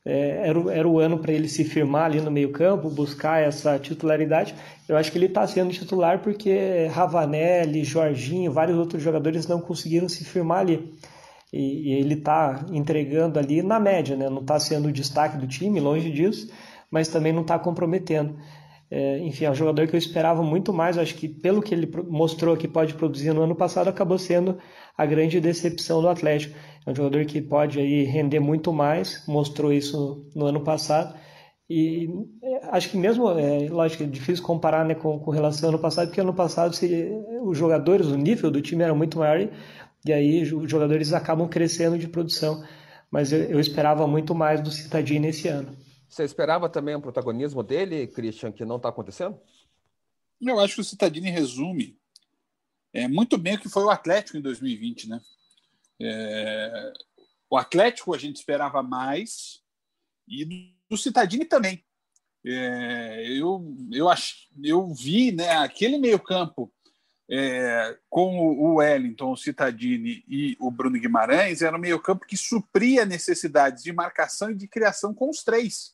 É, 0.04 0.49
era, 0.49 0.61
o, 0.61 0.71
era 0.71 0.87
o 0.87 0.99
ano 0.99 1.18
para 1.18 1.33
ele 1.33 1.49
se 1.49 1.64
firmar 1.64 2.04
ali 2.04 2.21
no 2.21 2.30
meio-campo, 2.30 2.90
buscar 2.90 3.40
essa 3.40 3.78
titularidade. 3.78 4.54
Eu 4.87 4.99
acho 4.99 5.11
que 5.11 5.16
ele 5.16 5.26
está 5.26 5.47
sendo 5.47 5.73
titular 5.73 6.21
porque 6.21 6.87
Ravanelli, 6.92 7.83
Jorginho, 7.85 8.52
vários 8.52 8.76
outros 8.76 9.02
jogadores 9.02 9.47
não 9.47 9.61
conseguiram 9.61 10.09
se 10.09 10.25
firmar 10.25 10.59
ali. 10.59 10.92
E, 11.50 11.88
e 11.88 11.92
ele 11.94 12.14
está 12.14 12.66
entregando 12.71 13.38
ali 13.38 13.62
na 13.62 13.80
média, 13.80 14.14
né? 14.14 14.28
não 14.28 14.42
está 14.42 14.61
sendo 14.61 14.88
o 14.88 14.92
destaque 14.92 15.38
do 15.38 15.47
time, 15.47 15.80
longe 15.80 16.11
disso, 16.11 16.52
mas 16.90 17.09
também 17.09 17.33
não 17.33 17.42
está 17.42 17.59
comprometendo. 17.59 18.37
É, 18.91 19.19
enfim, 19.21 19.45
é 19.47 19.50
um 19.50 19.55
jogador 19.55 19.88
que 19.88 19.95
eu 19.95 19.99
esperava 19.99 20.43
muito 20.43 20.73
mais. 20.73 20.99
Acho 20.99 21.14
que 21.14 21.29
pelo 21.29 21.62
que 21.62 21.75
ele 21.75 21.91
mostrou 22.09 22.57
que 22.57 22.69
pode 22.69 22.95
produzir 22.95 23.33
no 23.33 23.43
ano 23.43 23.55
passado, 23.55 23.88
acabou 23.88 24.19
sendo 24.19 24.59
a 24.97 25.05
grande 25.07 25.41
decepção 25.41 26.00
do 26.00 26.09
Atlético. 26.09 26.55
É 26.87 26.91
um 26.91 26.95
jogador 26.95 27.25
que 27.25 27.41
pode 27.41 27.81
aí 27.81 28.05
render 28.05 28.41
muito 28.41 28.73
mais, 28.73 29.25
mostrou 29.26 29.73
isso 29.73 30.29
no 30.35 30.47
ano 30.47 30.61
passado. 30.62 31.19
E 31.69 32.09
é, 32.43 32.67
acho 32.73 32.91
que 32.91 32.97
mesmo, 32.97 33.31
é, 33.31 33.69
lógico, 33.71 34.03
é 34.03 34.07
difícil 34.07 34.45
comparar 34.45 34.85
né, 34.85 34.95
com, 34.95 35.19
com 35.19 35.31
relação 35.31 35.69
ao 35.69 35.75
ano 35.75 35.83
passado, 35.83 36.09
porque 36.09 36.21
ano 36.21 36.35
passado 36.35 36.75
se, 36.75 37.11
os 37.43 37.57
jogadores, 37.57 38.07
o 38.07 38.17
nível 38.17 38.50
do 38.50 38.61
time 38.61 38.85
era 38.85 38.95
muito 38.95 39.19
maior 39.19 39.49
e, 40.05 40.12
aí 40.12 40.43
os 40.43 40.71
jogadores 40.71 41.12
acabam 41.14 41.49
crescendo 41.49 41.99
de 41.99 42.07
produção. 42.07 42.62
Mas 43.11 43.33
eu, 43.33 43.41
eu 43.45 43.61
esperava 43.61 44.07
muito 44.07 44.35
mais 44.35 44.61
do 44.61 44.71
Citadini 44.71 45.21
nesse 45.21 45.49
ano. 45.49 45.84
Você 46.14 46.23
esperava 46.23 46.68
também 46.68 46.94
o 46.94 47.00
protagonismo 47.00 47.61
dele, 47.61 48.06
Christian, 48.06 48.52
que 48.52 48.64
não 48.64 48.76
está 48.76 48.88
acontecendo? 48.88 49.37
Eu 50.40 50.61
acho 50.61 50.76
que 50.76 50.80
o 50.80 50.85
Citadini 50.85 51.28
resume 51.28 51.99
é, 52.92 53.09
muito 53.09 53.37
bem 53.37 53.56
o 53.56 53.61
que 53.61 53.68
foi 53.68 53.83
o 53.83 53.90
Atlético 53.90 54.38
em 54.38 54.40
2020, 54.40 55.09
né? 55.09 55.21
É, 56.00 56.92
o 57.50 57.56
Atlético 57.56 58.14
a 58.14 58.18
gente 58.18 58.37
esperava 58.37 58.80
mais 58.80 59.61
e 60.28 60.44
do 60.88 60.97
Citadini 60.97 61.44
também. 61.44 61.85
É, 62.47 63.26
eu, 63.30 63.76
eu, 63.90 64.06
eu 64.62 64.94
vi 64.94 65.33
né, 65.33 65.50
aquele 65.56 65.99
meio-campo 65.99 66.73
é, 67.28 67.99
com 68.09 68.38
o 68.38 68.76
Wellington, 68.76 69.33
o 69.33 69.37
Citadini 69.37 70.25
e 70.28 70.56
o 70.61 70.71
Bruno 70.71 70.97
Guimarães, 70.97 71.61
era 71.61 71.76
um 71.76 71.80
meio-campo 71.80 72.25
que 72.25 72.37
supria 72.37 73.04
necessidades 73.04 73.83
de 73.83 73.92
marcação 73.92 74.52
e 74.52 74.54
de 74.54 74.68
criação 74.68 75.12
com 75.12 75.28
os 75.28 75.42
três. 75.42 75.92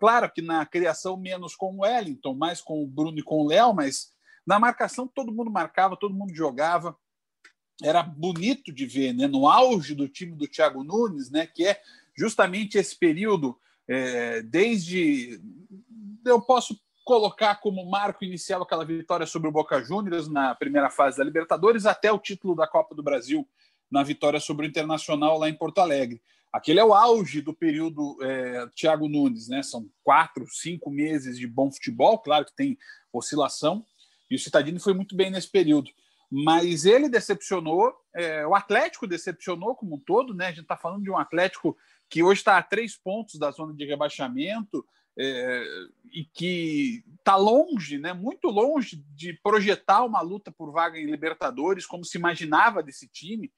Claro 0.00 0.32
que 0.32 0.40
na 0.40 0.64
criação 0.64 1.14
menos 1.18 1.54
com 1.54 1.76
o 1.76 1.80
Wellington, 1.82 2.34
mais 2.34 2.62
com 2.62 2.82
o 2.82 2.86
Bruno 2.86 3.18
e 3.18 3.22
com 3.22 3.42
o 3.42 3.46
Léo, 3.46 3.74
mas 3.74 4.14
na 4.46 4.58
marcação 4.58 5.06
todo 5.06 5.30
mundo 5.30 5.50
marcava, 5.50 5.94
todo 5.94 6.14
mundo 6.14 6.34
jogava. 6.34 6.96
Era 7.82 8.02
bonito 8.02 8.72
de 8.72 8.86
ver, 8.86 9.12
né? 9.12 9.26
No 9.26 9.46
auge 9.46 9.94
do 9.94 10.08
time 10.08 10.34
do 10.34 10.48
Thiago 10.48 10.82
Nunes, 10.82 11.30
né? 11.30 11.46
Que 11.46 11.66
é 11.66 11.82
justamente 12.16 12.78
esse 12.78 12.98
período 12.98 13.58
é, 13.86 14.40
desde 14.40 15.38
eu 16.24 16.40
posso 16.40 16.80
colocar 17.04 17.56
como 17.56 17.84
marco 17.84 18.24
inicial 18.24 18.62
aquela 18.62 18.84
vitória 18.84 19.26
sobre 19.26 19.48
o 19.48 19.52
Boca 19.52 19.82
Juniors 19.82 20.28
na 20.28 20.54
primeira 20.54 20.88
fase 20.88 21.18
da 21.18 21.24
Libertadores 21.24 21.84
até 21.84 22.10
o 22.10 22.18
título 22.18 22.54
da 22.54 22.66
Copa 22.66 22.94
do 22.94 23.02
Brasil 23.02 23.46
na 23.90 24.02
vitória 24.02 24.40
sobre 24.40 24.66
o 24.66 24.68
Internacional 24.68 25.38
lá 25.38 25.48
em 25.48 25.54
Porto 25.54 25.80
Alegre. 25.80 26.22
Aquele 26.52 26.80
é 26.80 26.84
o 26.84 26.94
auge 26.94 27.40
do 27.40 27.54
período 27.54 28.16
é, 28.22 28.66
Thiago 28.74 29.08
Nunes, 29.08 29.48
né? 29.48 29.62
São 29.62 29.88
quatro, 30.02 30.46
cinco 30.48 30.90
meses 30.90 31.38
de 31.38 31.46
bom 31.46 31.70
futebol, 31.70 32.18
claro 32.18 32.44
que 32.44 32.54
tem 32.54 32.76
oscilação, 33.12 33.84
e 34.30 34.34
o 34.34 34.38
Citadini 34.38 34.78
foi 34.78 34.92
muito 34.92 35.14
bem 35.14 35.30
nesse 35.30 35.50
período. 35.50 35.90
Mas 36.30 36.84
ele 36.84 37.08
decepcionou, 37.08 37.92
é, 38.14 38.46
o 38.46 38.54
Atlético 38.54 39.06
decepcionou 39.06 39.74
como 39.74 39.96
um 39.96 39.98
todo, 39.98 40.32
né? 40.32 40.46
A 40.46 40.50
gente 40.50 40.62
está 40.62 40.76
falando 40.76 41.02
de 41.02 41.10
um 41.10 41.18
Atlético 41.18 41.76
que 42.08 42.22
hoje 42.22 42.40
está 42.40 42.56
a 42.58 42.62
três 42.62 42.96
pontos 42.96 43.38
da 43.38 43.50
zona 43.50 43.74
de 43.74 43.84
rebaixamento 43.84 44.84
é, 45.18 45.64
e 46.12 46.24
que 46.24 47.04
está 47.18 47.36
longe, 47.36 47.98
né? 47.98 48.12
Muito 48.12 48.48
longe 48.48 49.04
de 49.14 49.32
projetar 49.42 50.04
uma 50.04 50.20
luta 50.20 50.52
por 50.52 50.70
vaga 50.72 50.98
em 50.98 51.06
Libertadores, 51.06 51.86
como 51.86 52.04
se 52.04 52.16
imaginava 52.16 52.82
desse 52.82 53.08
time. 53.08 53.52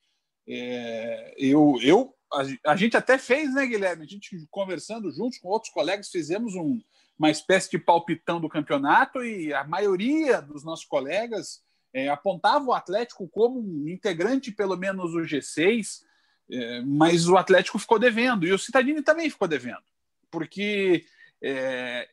É, 0.48 1.34
eu, 1.38 1.78
eu 1.82 2.14
a, 2.32 2.72
a, 2.72 2.76
gente 2.76 2.96
até 2.96 3.18
fez, 3.18 3.54
né, 3.54 3.66
Guilherme? 3.66 4.04
A 4.04 4.06
gente 4.06 4.46
conversando 4.50 5.10
juntos 5.10 5.38
com 5.38 5.48
outros 5.48 5.72
colegas, 5.72 6.10
fizemos 6.10 6.54
um, 6.54 6.80
uma 7.18 7.30
espécie 7.30 7.70
de 7.70 7.78
palpitão 7.78 8.40
do 8.40 8.48
campeonato 8.48 9.24
e 9.24 9.52
a 9.52 9.64
maioria 9.64 10.40
dos 10.40 10.64
nossos 10.64 10.84
colegas 10.84 11.62
é, 11.94 12.08
apontava 12.08 12.64
o 12.64 12.72
Atlético 12.72 13.28
como 13.28 13.60
um 13.60 13.88
integrante, 13.88 14.50
pelo 14.50 14.76
menos, 14.76 15.12
do 15.12 15.20
G6. 15.20 16.02
É, 16.50 16.82
mas 16.82 17.28
o 17.28 17.36
Atlético 17.36 17.78
ficou 17.78 17.98
devendo 17.98 18.46
e 18.46 18.52
o 18.52 18.58
Citadini 18.58 19.02
também 19.02 19.30
ficou 19.30 19.48
devendo, 19.48 19.84
porque 20.30 21.04
é, 21.42 22.08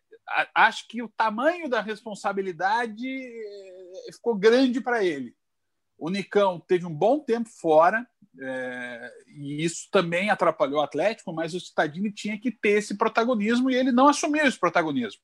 acho 0.56 0.88
que 0.88 1.02
o 1.02 1.10
tamanho 1.10 1.68
da 1.68 1.82
responsabilidade 1.82 3.08
é, 3.08 4.12
ficou 4.14 4.36
grande 4.36 4.80
para 4.80 5.04
ele. 5.04 5.36
O 6.00 6.10
Nicão 6.10 6.60
teve 6.60 6.86
um 6.86 6.94
bom 6.94 7.20
tempo 7.20 7.50
fora, 7.50 8.08
é, 8.40 9.12
e 9.28 9.64
isso 9.64 9.90
também 9.92 10.30
atrapalhou 10.30 10.80
o 10.80 10.84
Atlético, 10.84 11.34
mas 11.34 11.54
o 11.54 11.60
Citadini 11.60 12.12
tinha 12.12 12.40
que 12.40 12.50
ter 12.50 12.78
esse 12.78 12.98
protagonismo 12.98 13.70
e 13.70 13.76
ele 13.76 13.92
não 13.92 14.08
assumiu 14.08 14.46
esse 14.46 14.58
protagonismo. 14.58 15.22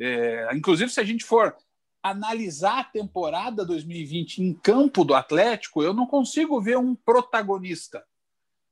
É, 0.00 0.48
inclusive, 0.54 0.90
se 0.90 1.00
a 1.00 1.04
gente 1.04 1.24
for 1.24 1.54
analisar 2.02 2.78
a 2.78 2.84
temporada 2.84 3.66
2020 3.66 4.38
em 4.38 4.54
campo 4.54 5.04
do 5.04 5.14
Atlético, 5.14 5.82
eu 5.82 5.92
não 5.92 6.06
consigo 6.06 6.60
ver 6.60 6.78
um 6.78 6.94
protagonista. 6.94 8.02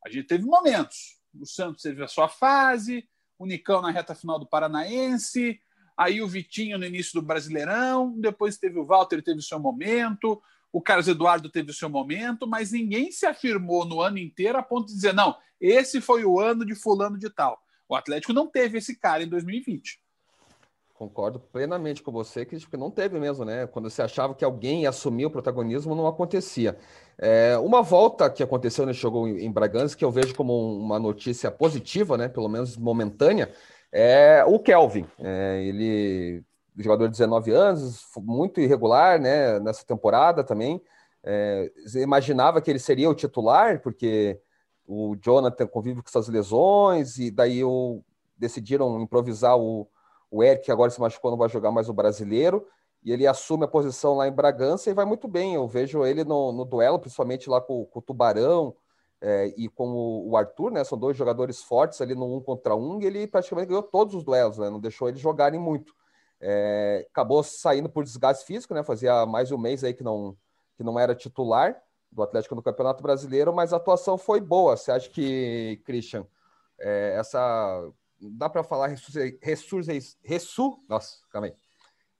A 0.04 0.08
gente 0.08 0.26
teve 0.26 0.44
momentos. 0.44 1.18
O 1.34 1.44
Santos 1.44 1.82
teve 1.82 2.02
a 2.02 2.08
sua 2.08 2.28
fase, 2.28 3.06
o 3.38 3.44
Nicão 3.44 3.82
na 3.82 3.90
reta 3.90 4.14
final 4.14 4.38
do 4.38 4.46
Paranaense, 4.46 5.60
aí 5.96 6.22
o 6.22 6.28
Vitinho 6.28 6.78
no 6.78 6.86
início 6.86 7.20
do 7.20 7.26
Brasileirão, 7.26 8.18
depois 8.18 8.56
teve 8.56 8.78
o 8.78 8.86
Walter, 8.86 9.22
teve 9.22 9.40
o 9.40 9.42
seu 9.42 9.58
momento, 9.58 10.40
o 10.72 10.82
Carlos 10.82 11.08
Eduardo 11.08 11.50
teve 11.50 11.70
o 11.70 11.74
seu 11.74 11.88
momento, 11.88 12.46
mas 12.46 12.72
ninguém 12.72 13.10
se 13.10 13.26
afirmou 13.26 13.84
no 13.84 14.00
ano 14.00 14.18
inteiro 14.18 14.58
a 14.58 14.62
ponto 14.62 14.88
de 14.88 14.94
dizer, 14.94 15.14
não, 15.14 15.36
esse 15.60 16.00
foi 16.00 16.24
o 16.24 16.38
ano 16.38 16.64
de 16.64 16.74
fulano 16.74 17.18
de 17.18 17.30
tal. 17.30 17.58
O 17.88 17.94
Atlético 17.94 18.32
não 18.32 18.46
teve 18.46 18.78
esse 18.78 18.98
cara 18.98 19.22
em 19.22 19.28
2020. 19.28 20.00
Concordo 20.94 21.38
plenamente 21.38 22.02
com 22.02 22.10
você, 22.10 22.46
que 22.46 22.56
não 22.76 22.90
teve 22.90 23.20
mesmo, 23.20 23.44
né? 23.44 23.66
Quando 23.66 23.90
você 23.90 24.00
achava 24.00 24.34
que 24.34 24.44
alguém 24.44 24.82
ia 24.82 24.88
assumir 24.88 25.26
o 25.26 25.30
protagonismo, 25.30 25.94
não 25.94 26.06
acontecia. 26.06 26.78
É, 27.18 27.56
uma 27.58 27.82
volta 27.82 28.30
que 28.30 28.42
aconteceu 28.42 28.86
nesse 28.86 29.00
jogo 29.00 29.28
em 29.28 29.52
Bragança, 29.52 29.94
que 29.94 30.04
eu 30.04 30.10
vejo 30.10 30.34
como 30.34 30.78
uma 30.78 30.98
notícia 30.98 31.50
positiva, 31.50 32.16
né? 32.16 32.28
Pelo 32.28 32.48
menos 32.48 32.78
momentânea, 32.78 33.52
é 33.92 34.42
o 34.46 34.58
Kelvin. 34.58 35.06
É, 35.18 35.62
ele, 35.66 36.42
jogador 36.76 37.06
de 37.06 37.12
19 37.12 37.50
anos, 37.52 38.04
muito 38.18 38.60
irregular, 38.60 39.20
né? 39.20 39.58
Nessa 39.60 39.84
temporada 39.84 40.44
também. 40.44 40.82
É, 41.24 41.72
imaginava 41.96 42.60
que 42.60 42.70
ele 42.70 42.78
seria 42.78 43.10
o 43.10 43.14
titular, 43.14 43.80
porque 43.82 44.40
o 44.86 45.16
Jonathan 45.20 45.66
convive 45.66 46.02
com 46.02 46.08
essas 46.08 46.28
lesões, 46.28 47.18
e 47.18 47.30
daí 47.30 47.64
o, 47.64 48.02
decidiram 48.38 49.00
improvisar 49.00 49.58
o 49.58 49.88
o 50.30 50.42
Eric 50.42 50.70
agora 50.70 50.90
se 50.90 51.00
machucou, 51.00 51.30
não 51.30 51.38
vai 51.38 51.48
jogar 51.48 51.70
mais 51.70 51.88
o 51.88 51.94
brasileiro. 51.94 52.66
E 53.02 53.12
ele 53.12 53.26
assume 53.26 53.64
a 53.64 53.68
posição 53.68 54.14
lá 54.14 54.26
em 54.26 54.32
Bragança 54.32 54.90
e 54.90 54.94
vai 54.94 55.04
muito 55.04 55.28
bem. 55.28 55.54
Eu 55.54 55.68
vejo 55.68 56.04
ele 56.04 56.24
no, 56.24 56.52
no 56.52 56.64
duelo, 56.64 56.98
principalmente 56.98 57.48
lá 57.48 57.60
com, 57.60 57.84
com 57.84 57.98
o 58.00 58.02
Tubarão 58.02 58.74
é, 59.20 59.54
e 59.56 59.68
com 59.68 59.88
o, 59.88 60.30
o, 60.30 60.36
Arthur, 60.36 60.72
né? 60.72 60.82
São 60.82 60.98
dois 60.98 61.16
jogadores 61.16 61.62
fortes 61.62 62.00
ali 62.00 62.14
no 62.14 62.36
um 62.36 62.40
contra 62.40 62.74
um, 62.74 63.00
e 63.00 63.06
ele 63.06 63.26
praticamente 63.26 63.68
ganhou 63.68 63.82
todos 63.82 64.14
os 64.14 64.24
duelos, 64.24 64.58
né? 64.58 64.68
Não 64.68 64.80
deixou 64.80 65.08
eles 65.08 65.20
jogarem 65.20 65.60
muito. 65.60 65.94
É, 66.40 67.06
acabou 67.10 67.42
saindo 67.42 67.88
por 67.88 68.04
desgaste 68.04 68.44
físico, 68.44 68.74
né? 68.74 68.82
Fazia 68.82 69.24
mais 69.26 69.48
de 69.48 69.54
um 69.54 69.58
mês 69.58 69.82
aí 69.82 69.94
que 69.94 70.04
não, 70.04 70.36
que 70.76 70.84
não 70.84 70.98
era 70.98 71.14
titular 71.14 71.80
do 72.10 72.22
Atlético 72.22 72.54
no 72.54 72.62
Campeonato 72.62 73.02
Brasileiro, 73.02 73.52
mas 73.52 73.72
a 73.72 73.76
atuação 73.76 74.16
foi 74.16 74.40
boa. 74.40 74.76
Você 74.76 74.90
acha 74.90 75.08
que, 75.08 75.80
Christian, 75.84 76.26
é, 76.78 77.16
essa 77.18 77.90
dá 78.20 78.48
para 78.48 78.62
falar 78.62 78.94
ressu, 79.42 80.82
nossa, 80.88 81.18
calma 81.30 81.48
aí. 81.48 81.54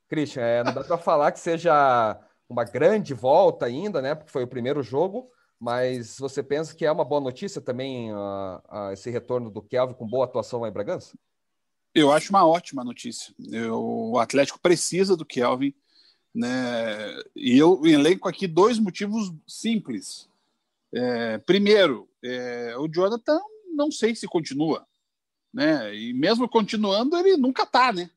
Christian, 0.08 0.42
é, 0.42 0.64
não 0.64 0.72
dá 0.72 0.84
para 0.84 0.98
falar 0.98 1.32
que 1.32 1.40
seja 1.40 2.20
uma 2.48 2.64
grande 2.64 3.12
volta 3.12 3.66
ainda, 3.66 4.00
né? 4.00 4.14
Porque 4.14 4.30
foi 4.30 4.44
o 4.44 4.48
primeiro 4.48 4.82
jogo, 4.82 5.30
mas 5.58 6.18
você 6.18 6.42
pensa 6.42 6.74
que 6.74 6.84
é 6.84 6.92
uma 6.92 7.04
boa 7.04 7.20
notícia 7.20 7.60
também 7.60 8.12
uh, 8.12 8.16
uh, 8.68 8.92
esse 8.92 9.10
retorno 9.10 9.50
do 9.50 9.62
Kelvin 9.62 9.94
com 9.94 10.06
boa 10.06 10.24
atuação 10.24 10.60
lá 10.60 10.68
em 10.68 10.72
Bragança? 10.72 11.16
Eu 11.96 12.12
acho 12.12 12.30
uma 12.30 12.46
ótima 12.46 12.84
notícia. 12.84 13.34
Eu, 13.50 14.10
o 14.12 14.18
Atlético 14.18 14.60
precisa 14.60 15.16
do 15.16 15.24
Kelvin, 15.24 15.74
né? 16.34 17.18
E 17.34 17.56
eu 17.56 17.84
elenco 17.86 18.28
aqui 18.28 18.46
dois 18.46 18.78
motivos 18.78 19.32
simples. 19.46 20.28
É, 20.92 21.38
primeiro, 21.38 22.08
é, 22.22 22.76
o 22.78 22.86
Jonathan 22.86 23.40
não 23.74 23.90
sei 23.90 24.14
se 24.14 24.26
continua 24.26 24.86
né? 25.56 25.96
E 25.96 26.12
mesmo 26.12 26.46
continuando, 26.46 27.16
ele 27.16 27.38
nunca 27.38 27.64
tá, 27.64 27.90
né? 27.90 28.10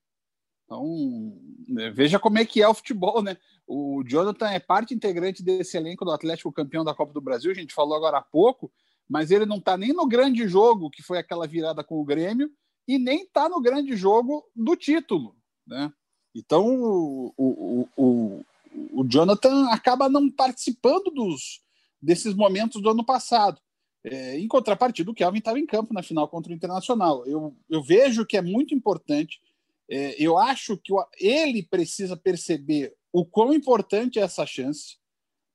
Então, 0.65 1.37
né, 1.69 1.89
veja 1.89 2.19
como 2.19 2.37
é 2.37 2.43
que 2.43 2.61
é 2.61 2.67
o 2.67 2.73
futebol, 2.73 3.23
né? 3.23 3.37
O 3.65 4.03
Jonathan 4.05 4.49
é 4.49 4.59
parte 4.59 4.93
integrante 4.93 5.41
desse 5.41 5.77
elenco 5.77 6.03
do 6.03 6.11
Atlético 6.11 6.51
campeão 6.51 6.83
da 6.83 6.93
Copa 6.93 7.13
do 7.13 7.21
Brasil, 7.21 7.49
a 7.49 7.55
gente 7.55 7.73
falou 7.73 7.95
agora 7.95 8.17
há 8.17 8.21
pouco, 8.21 8.69
mas 9.07 9.31
ele 9.31 9.45
não 9.45 9.55
está 9.55 9.77
nem 9.77 9.93
no 9.93 10.05
grande 10.05 10.49
jogo, 10.49 10.89
que 10.89 11.01
foi 11.01 11.17
aquela 11.17 11.47
virada 11.47 11.81
com 11.81 12.01
o 12.01 12.03
Grêmio, 12.03 12.51
e 12.89 12.97
nem 12.97 13.21
está 13.21 13.47
no 13.47 13.61
grande 13.61 13.95
jogo 13.95 14.43
do 14.55 14.75
título, 14.75 15.35
né? 15.65 15.93
Então, 16.33 16.65
o, 16.67 17.33
o, 17.37 17.89
o, 17.95 18.45
o 18.93 19.07
Jonathan 19.07 19.69
acaba 19.69 20.09
não 20.09 20.27
participando 20.27 21.11
dos, 21.11 21.61
desses 22.01 22.33
momentos 22.33 22.81
do 22.81 22.89
ano 22.89 23.05
passado. 23.05 23.61
É, 24.03 24.39
em 24.39 24.47
contrapartida, 24.47 25.11
o 25.11 25.13
Kelvin 25.13 25.37
estava 25.37 25.59
em 25.59 25.67
campo 25.67 25.93
na 25.93 26.01
final 26.01 26.27
contra 26.27 26.51
o 26.51 26.55
Internacional. 26.55 27.27
Eu, 27.27 27.55
eu 27.69 27.83
vejo 27.83 28.25
que 28.25 28.35
é 28.35 28.41
muito 28.41 28.73
importante. 28.73 29.39
É, 29.87 30.15
eu 30.17 30.35
acho 30.35 30.75
que 30.75 30.91
o, 30.91 31.05
ele 31.19 31.61
precisa 31.61 32.17
perceber 32.17 32.95
o 33.13 33.23
quão 33.23 33.53
importante 33.53 34.17
é 34.17 34.23
essa 34.23 34.47
chance 34.47 34.97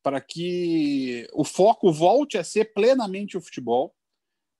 para 0.05 0.21
que 0.21 1.27
o 1.33 1.43
foco 1.43 1.93
volte 1.93 2.39
a 2.39 2.45
ser 2.45 2.73
plenamente 2.75 3.37
o 3.37 3.41
futebol. 3.41 3.93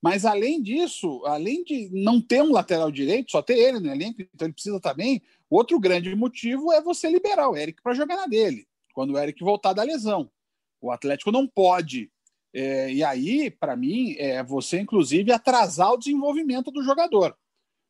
Mas 0.05 0.23
além 0.23 0.61
disso, 0.61 1.25
além 1.25 1.63
de 1.63 1.89
não 1.91 2.21
ter 2.21 2.39
um 2.39 2.51
lateral 2.51 2.91
direito, 2.91 3.31
só 3.31 3.41
ter 3.41 3.57
ele 3.57 3.79
no 3.79 3.91
elenco, 3.91 4.21
então 4.21 4.45
ele 4.45 4.53
precisa 4.53 4.79
também. 4.79 5.19
Outro 5.49 5.79
grande 5.79 6.13
motivo 6.15 6.71
é 6.71 6.79
você 6.79 7.09
liberar 7.09 7.49
o 7.49 7.57
Eric 7.57 7.81
para 7.81 7.95
jogar 7.95 8.15
na 8.15 8.27
dele, 8.27 8.67
quando 8.93 9.13
o 9.13 9.17
Eric 9.17 9.43
voltar 9.43 9.73
da 9.73 9.81
lesão. 9.81 10.29
O 10.79 10.91
Atlético 10.91 11.31
não 11.31 11.47
pode 11.47 12.11
é, 12.53 12.93
e 12.93 13.03
aí, 13.03 13.49
para 13.49 13.75
mim, 13.75 14.15
é 14.19 14.43
você, 14.43 14.79
inclusive, 14.79 15.31
atrasar 15.31 15.91
o 15.91 15.97
desenvolvimento 15.97 16.69
do 16.69 16.83
jogador. 16.83 17.35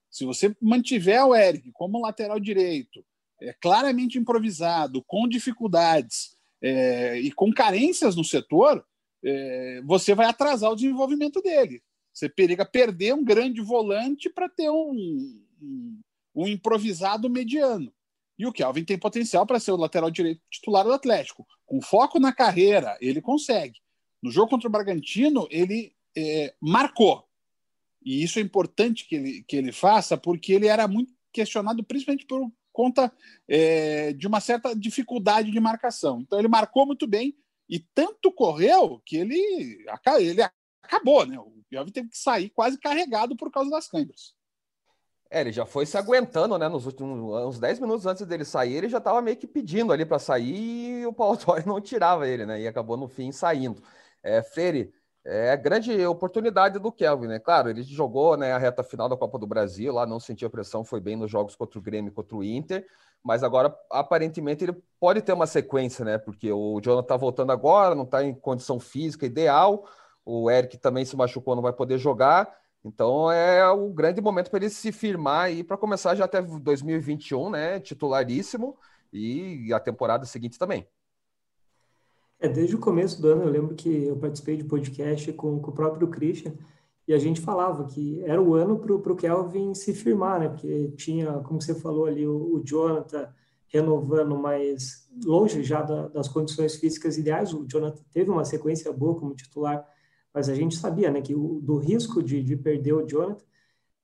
Se 0.10 0.24
você 0.24 0.56
mantiver 0.62 1.22
o 1.26 1.36
Eric 1.36 1.70
como 1.74 2.02
lateral 2.02 2.40
direito, 2.40 3.06
é, 3.42 3.52
claramente 3.60 4.18
improvisado, 4.18 5.04
com 5.04 5.28
dificuldades 5.28 6.38
é, 6.62 7.20
e 7.20 7.30
com 7.30 7.52
carências 7.52 8.16
no 8.16 8.24
setor, 8.24 8.86
é, 9.22 9.82
você 9.84 10.16
vai 10.16 10.28
atrasar 10.28 10.72
o 10.72 10.78
desenvolvimento 10.78 11.42
dele. 11.42 11.84
Você 12.16 12.30
periga 12.30 12.64
perder 12.64 13.14
um 13.14 13.26
grande 13.26 13.60
volante 13.60 14.30
para 14.30 14.48
ter 14.48 14.70
um, 14.70 15.44
um, 15.62 16.00
um 16.34 16.48
improvisado 16.48 17.30
mediano. 17.30 17.94
E 18.40 18.48
o 18.48 18.54
Kelvin 18.54 18.86
tem 18.86 18.98
potencial 18.98 19.46
para 19.46 19.60
ser 19.60 19.72
o 19.72 19.78
lateral 19.78 20.10
direito 20.10 20.42
titular 20.50 20.86
do 20.86 20.94
Atlético. 20.94 21.46
Com 21.66 21.82
foco 21.82 22.18
na 22.18 22.32
carreira, 22.32 22.98
ele 23.02 23.22
consegue. 23.22 23.82
No 24.24 24.32
jogo 24.32 24.50
contra 24.50 24.70
o 24.70 24.72
Bragantino, 24.72 25.46
ele 25.52 25.94
é, 26.18 26.56
marcou. 26.62 27.28
E 28.02 28.24
isso 28.24 28.40
é 28.40 28.42
importante 28.42 29.06
que 29.06 29.16
ele, 29.16 29.44
que 29.44 29.58
ele 29.58 29.74
faça, 29.74 30.18
porque 30.18 30.54
ele 30.54 30.68
era 30.68 30.88
muito 30.88 31.14
questionado, 31.34 31.84
principalmente 31.84 32.26
por 32.26 32.50
conta 32.72 33.12
é, 33.46 34.14
de 34.14 34.26
uma 34.26 34.40
certa 34.40 34.74
dificuldade 34.74 35.52
de 35.52 35.60
marcação. 35.60 36.22
Então, 36.22 36.40
ele 36.40 36.48
marcou 36.48 36.86
muito 36.86 37.06
bem 37.06 37.36
e 37.70 37.80
tanto 37.80 38.32
correu 38.32 39.02
que 39.06 39.18
ele, 39.18 39.86
ele 40.20 40.42
acabou, 40.86 41.26
né? 41.26 41.38
O 41.40 41.64
Piov 41.70 41.92
teve 41.92 42.10
que 42.10 42.18
sair 42.18 42.50
quase 42.50 42.78
carregado 42.78 43.36
por 43.36 43.52
causa 43.52 43.70
das 43.70 43.88
câimbras. 43.88 44.34
É, 45.30 45.42
ele 45.42 45.52
já 45.52 45.66
foi 45.66 45.86
se 45.86 45.98
aguentando, 45.98 46.58
né? 46.58 46.70
Nos 46.70 46.86
últimos 46.86 47.20
uns 47.46 47.60
10 47.60 47.80
minutos 47.80 48.06
antes 48.06 48.26
dele 48.26 48.46
sair, 48.46 48.76
ele 48.76 48.90
já 48.90 49.00
estava 49.00 49.22
meio 49.22 49.38
que 49.38 49.48
pedindo 49.48 49.92
ali 49.92 50.06
para 50.06 50.20
sair 50.20 51.02
e 51.02 51.06
o 51.06 51.14
Paulo 51.14 51.36
Torre 51.38 51.64
não 51.66 51.82
tirava 51.82 52.28
ele, 52.28 52.46
né? 52.46 52.62
E 52.62 52.68
acabou 52.68 52.96
no 52.96 53.08
fim 53.08 53.32
saindo. 53.32 53.82
É, 54.24 54.42
Freire, 54.42 54.94
é 55.26 55.52
a 55.52 55.56
grande 55.56 56.06
oportunidade 56.06 56.78
do 56.78 56.92
Kelvin, 56.92 57.28
né? 57.28 57.40
Claro, 57.40 57.70
ele 57.70 57.82
jogou 57.82 58.38
né, 58.38 58.54
a 58.54 58.60
reta 58.60 58.84
final 58.84 59.10
da 59.10 59.18
Copa 59.18 59.40
do 59.40 59.48
Brasil, 59.48 59.92
lá 59.92 60.06
não 60.06 60.20
sentiu 60.20 60.50
pressão, 60.52 60.86
foi 60.86 61.02
bem 61.02 61.16
nos 61.16 61.32
jogos 61.32 61.56
contra 61.56 61.80
o 61.80 61.82
Grêmio 61.82 62.12
e 62.12 62.14
contra 62.14 62.38
o 62.38 62.44
Inter, 62.44 62.86
mas 63.24 63.44
agora 63.44 63.76
aparentemente 63.92 64.64
ele 64.64 64.78
pode 65.00 65.24
ter 65.24 65.34
uma 65.34 65.48
sequência, 65.48 66.06
né? 66.06 66.20
Porque 66.20 66.52
o 66.52 66.80
Jonathan 66.80 67.08
tá 67.08 67.18
voltando 67.18 67.52
agora, 67.52 67.96
não 67.96 68.04
está 68.04 68.24
em 68.24 68.36
condição 68.36 68.80
física 68.80 69.26
ideal, 69.26 69.88
o 70.26 70.50
Eric 70.50 70.78
também 70.78 71.06
se 71.06 71.16
machucou, 71.16 71.56
não 71.56 71.62
vai 71.62 71.74
poder 71.74 71.98
jogar. 71.98 72.52
Então 72.84 73.32
é 73.32 73.68
o 73.70 73.90
grande 73.90 74.22
momento 74.22 74.50
para 74.50 74.60
ele 74.60 74.70
se 74.70 74.92
firmar 74.92 75.46
aí 75.46 75.64
para 75.64 75.78
começar 75.78 76.16
já 76.16 76.26
até 76.26 76.42
2021, 76.42 77.50
né? 77.50 77.80
Titularíssimo 77.80 78.78
e 79.12 79.72
a 79.74 79.80
temporada 79.80 80.26
seguinte 80.26 80.60
também. 80.60 80.88
É, 82.40 82.48
desde 82.48 82.76
o 82.76 82.80
começo 82.80 83.22
do 83.22 83.30
ano 83.30 83.44
eu 83.44 83.50
lembro 83.50 83.76
que 83.76 84.06
eu 84.06 84.18
participei 84.18 84.58
de 84.58 84.66
podcast 84.66 85.32
com, 85.34 85.60
com 85.60 85.72
o 85.72 85.74
próprio 85.74 86.08
Christian 86.10 86.54
e 87.08 87.14
a 87.14 87.18
gente 87.18 87.40
falava 87.40 87.86
que 87.86 88.22
era 88.24 88.42
o 88.42 88.56
ano 88.56 88.80
para 88.80 89.14
o 89.14 89.16
Kelvin 89.16 89.74
se 89.74 89.94
firmar, 89.94 90.40
né? 90.40 90.50
Porque 90.50 90.92
tinha, 90.98 91.34
como 91.40 91.62
você 91.62 91.74
falou 91.74 92.06
ali, 92.06 92.28
o, 92.28 92.56
o 92.56 92.64
Jonathan 92.64 93.30
renovando 93.68 94.38
mais 94.38 95.08
longe 95.24 95.64
já 95.64 95.82
da, 95.82 96.08
das 96.08 96.28
condições 96.28 96.76
físicas 96.76 97.18
ideais. 97.18 97.54
O 97.54 97.66
Jonathan 97.68 98.04
teve 98.12 98.30
uma 98.30 98.46
sequência 98.46 98.92
boa 98.92 99.20
como 99.20 99.36
titular 99.36 99.88
mas 100.36 100.50
a 100.50 100.54
gente 100.54 100.76
sabia, 100.76 101.10
né, 101.10 101.22
que 101.22 101.34
o, 101.34 101.62
do 101.62 101.78
risco 101.78 102.22
de, 102.22 102.44
de 102.44 102.58
perder 102.58 102.92
o 102.92 103.08
Jonathan, 103.08 103.46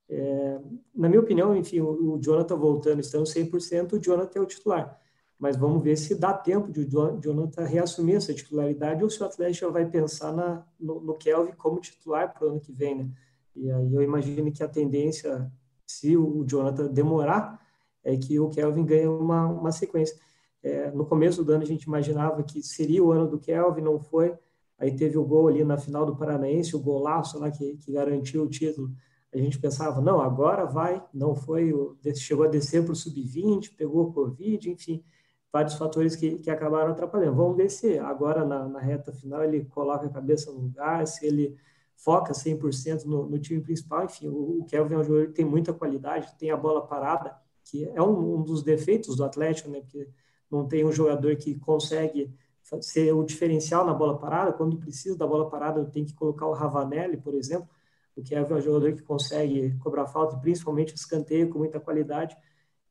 é, 0.09 0.59
na 0.95 1.09
minha 1.09 1.19
opinião, 1.19 1.53
enfim, 1.53 1.81
o, 1.81 2.13
o 2.13 2.21
Jonathan 2.21 2.55
voltando, 2.55 3.01
estando 3.01 3.25
100%, 3.25 3.91
o 3.91 4.01
Jonathan 4.01 4.39
é 4.39 4.41
o 4.41 4.45
titular. 4.45 4.97
Mas 5.37 5.57
vamos 5.57 5.83
ver 5.83 5.97
se 5.97 6.15
dá 6.15 6.33
tempo 6.33 6.71
de 6.71 6.79
o 6.79 7.19
Jonathan 7.19 7.65
reassumir 7.65 8.15
essa 8.15 8.33
titularidade 8.33 9.03
ou 9.03 9.09
se 9.09 9.21
o 9.21 9.25
Atlético 9.25 9.65
já 9.65 9.71
vai 9.73 9.85
pensar 9.85 10.31
na, 10.31 10.65
no, 10.79 11.01
no 11.01 11.15
Kelvin 11.15 11.51
como 11.51 11.81
titular 11.81 12.33
para 12.33 12.47
o 12.47 12.51
ano 12.51 12.61
que 12.61 12.71
vem, 12.71 12.95
né? 12.95 13.09
E 13.53 13.69
aí 13.69 13.93
eu 13.93 14.01
imagino 14.01 14.53
que 14.53 14.63
a 14.63 14.69
tendência, 14.69 15.51
se 15.85 16.15
o 16.15 16.45
Jonathan 16.47 16.87
demorar, 16.87 17.59
é 18.05 18.15
que 18.15 18.39
o 18.39 18.49
Kelvin 18.49 18.85
ganhe 18.85 19.07
uma, 19.07 19.47
uma 19.47 19.71
sequência. 19.73 20.15
É, 20.63 20.91
no 20.91 21.05
começo 21.05 21.43
do 21.43 21.51
ano 21.51 21.63
a 21.63 21.67
gente 21.67 21.83
imaginava 21.83 22.41
que 22.41 22.63
seria 22.63 23.03
o 23.03 23.11
ano 23.11 23.27
do 23.27 23.37
Kelvin, 23.37 23.81
não 23.81 23.99
foi. 23.99 24.33
Aí 24.81 24.95
teve 24.95 25.17
o 25.17 25.23
gol 25.23 25.47
ali 25.47 25.63
na 25.63 25.77
final 25.77 26.05
do 26.05 26.17
Paranaense, 26.17 26.75
o 26.75 26.79
golaço 26.79 27.39
lá 27.39 27.49
que, 27.49 27.77
que 27.77 27.93
garantiu 27.93 28.43
o 28.43 28.49
título 28.49 28.91
a 29.33 29.37
gente 29.37 29.57
pensava, 29.59 30.01
não, 30.01 30.19
agora 30.19 30.65
vai, 30.65 31.01
não 31.13 31.33
foi, 31.33 31.73
chegou 32.15 32.45
a 32.45 32.49
descer 32.49 32.83
para 32.83 32.91
o 32.91 32.95
sub-20, 32.95 33.75
pegou 33.77 34.09
o 34.09 34.13
Covid, 34.13 34.69
enfim, 34.69 35.03
vários 35.51 35.75
fatores 35.75 36.17
que, 36.17 36.37
que 36.39 36.49
acabaram 36.49 36.91
atrapalhando. 36.91 37.37
Vamos 37.37 37.73
se 37.73 37.97
agora 37.97 38.43
na, 38.43 38.67
na 38.67 38.79
reta 38.79 39.13
final 39.13 39.41
ele 39.43 39.63
coloca 39.65 40.05
a 40.05 40.09
cabeça 40.09 40.51
no 40.51 40.59
lugar, 40.59 41.07
se 41.07 41.25
ele 41.25 41.55
foca 41.95 42.33
100% 42.33 43.05
no, 43.05 43.25
no 43.25 43.39
time 43.39 43.61
principal. 43.61 44.03
Enfim, 44.03 44.27
o, 44.27 44.59
o 44.59 44.65
Kelvin 44.65 44.95
é 44.95 44.97
um 44.97 45.03
jogador 45.03 45.27
que 45.27 45.33
tem 45.33 45.45
muita 45.45 45.73
qualidade, 45.73 46.35
tem 46.37 46.51
a 46.51 46.57
bola 46.57 46.85
parada, 46.85 47.33
que 47.63 47.85
é 47.85 48.01
um, 48.01 48.35
um 48.35 48.43
dos 48.43 48.61
defeitos 48.63 49.15
do 49.15 49.23
Atlético, 49.23 49.69
né? 49.69 49.79
Porque 49.79 50.09
não 50.49 50.67
tem 50.67 50.85
um 50.85 50.91
jogador 50.91 51.37
que 51.37 51.55
consegue 51.55 52.33
ser 52.79 53.13
o 53.13 53.23
diferencial 53.23 53.85
na 53.85 53.93
bola 53.93 54.17
parada. 54.17 54.53
Quando 54.53 54.77
precisa 54.77 55.17
da 55.17 55.27
bola 55.27 55.49
parada, 55.49 55.83
tem 55.85 56.05
que 56.05 56.13
colocar 56.13 56.47
o 56.47 56.53
Ravanelli, 56.53 57.17
por 57.17 57.33
exemplo 57.33 57.69
o 58.15 58.23
Kevin 58.23 58.53
é 58.53 58.55
um 58.55 58.61
jogador 58.61 58.93
que 58.93 59.01
consegue 59.01 59.75
cobrar 59.79 60.07
falta, 60.07 60.37
principalmente 60.37 60.95
escanteio 60.95 61.49
com 61.49 61.59
muita 61.59 61.79
qualidade. 61.79 62.35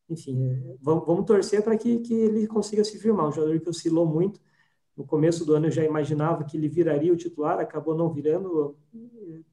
Enfim, 0.09 0.51
é, 0.51 0.77
vamos, 0.81 1.07
vamos, 1.07 1.25
torcer 1.27 1.63
para 1.63 1.77
que, 1.77 2.01
que 2.01 2.13
ele 2.13 2.47
consiga 2.47 2.83
se 2.85 2.99
firmar. 2.99 3.29
Um 3.29 3.33
jogador 3.33 3.61
que 3.61 3.69
oscilou 3.69 4.07
muito. 4.07 4.41
No 4.97 5.05
começo 5.05 5.45
do 5.45 5.55
ano 5.55 5.67
eu 5.67 5.71
já 5.71 5.85
imaginava 5.85 6.45
que 6.45 6.57
ele 6.57 6.69
viraria 6.69 7.13
o 7.13 7.17
titular, 7.17 7.59
acabou 7.59 7.95
não 7.95 8.13
virando 8.13 8.77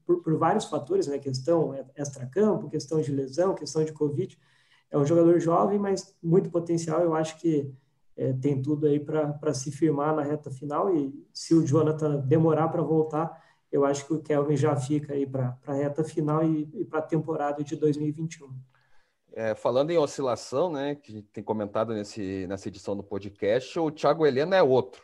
por, 0.05 0.21
por 0.21 0.37
vários 0.37 0.65
fatores, 0.65 1.07
né? 1.07 1.19
Questão 1.19 1.73
extra-campo, 1.95 2.69
questão 2.69 2.99
de 2.99 3.11
lesão, 3.11 3.53
questão 3.53 3.83
de 3.83 3.93
Covid. 3.93 4.37
É 4.89 4.97
um 4.97 5.05
jogador 5.05 5.39
jovem, 5.39 5.77
mas 5.77 6.15
muito 6.23 6.49
potencial. 6.49 7.01
Eu 7.01 7.13
acho 7.13 7.37
que 7.39 7.71
é, 8.17 8.33
tem 8.33 8.61
tudo 8.61 8.87
aí 8.87 8.99
para 8.99 9.53
se 9.53 9.71
firmar 9.71 10.15
na 10.15 10.23
reta 10.23 10.49
final. 10.49 10.93
E 10.93 11.13
se 11.31 11.53
o 11.53 11.65
Jonathan 11.65 12.17
demorar 12.17 12.67
para 12.69 12.81
voltar, 12.81 13.41
eu 13.71 13.85
acho 13.85 14.05
que 14.07 14.13
o 14.13 14.21
Kelvin 14.21 14.57
já 14.57 14.75
fica 14.75 15.13
aí 15.13 15.25
para 15.25 15.55
a 15.67 15.73
reta 15.73 16.03
final 16.03 16.43
e, 16.43 16.67
e 16.73 16.83
para 16.83 16.99
a 16.99 17.03
temporada 17.03 17.63
de 17.63 17.75
2021. 17.75 18.49
É, 19.33 19.53
falando 19.53 19.91
em 19.91 19.97
oscilação, 19.99 20.71
né, 20.71 20.95
que 20.95 21.21
tem 21.21 21.43
comentado 21.43 21.93
nesse, 21.93 22.47
nessa 22.47 22.69
edição 22.69 22.97
do 22.97 23.03
podcast, 23.03 23.79
o 23.79 23.91
Thiago 23.91 24.25
Helena 24.25 24.55
é 24.55 24.63
outro. 24.63 25.03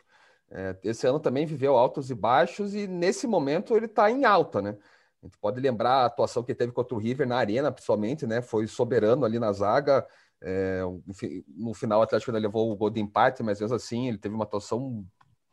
É, 0.50 0.76
esse 0.82 1.06
ano 1.06 1.20
também 1.20 1.46
viveu 1.46 1.76
altos 1.76 2.10
e 2.10 2.14
baixos 2.14 2.74
e 2.74 2.88
nesse 2.88 3.28
momento 3.28 3.76
ele 3.76 3.86
está 3.86 4.10
em 4.10 4.24
alta, 4.24 4.60
né? 4.60 4.76
A 5.22 5.26
gente 5.26 5.38
pode 5.38 5.60
lembrar 5.60 6.02
a 6.02 6.06
atuação 6.06 6.42
que 6.42 6.54
teve 6.54 6.72
contra 6.72 6.94
o 6.94 6.98
River 6.98 7.26
na 7.26 7.36
arena, 7.36 7.72
principalmente, 7.72 8.26
né? 8.26 8.42
Foi 8.42 8.66
soberano 8.66 9.24
ali 9.24 9.38
na 9.38 9.52
zaga. 9.52 10.06
É, 10.42 10.80
no 11.56 11.74
final, 11.74 12.00
o 12.00 12.02
Atlético 12.02 12.30
ainda 12.30 12.46
levou 12.46 12.70
o 12.70 12.76
gol 12.76 12.90
de 12.90 13.00
empate, 13.00 13.42
mas 13.42 13.60
mesmo 13.60 13.74
assim 13.74 14.08
ele 14.08 14.18
teve 14.18 14.34
uma 14.34 14.44
atuação 14.44 15.04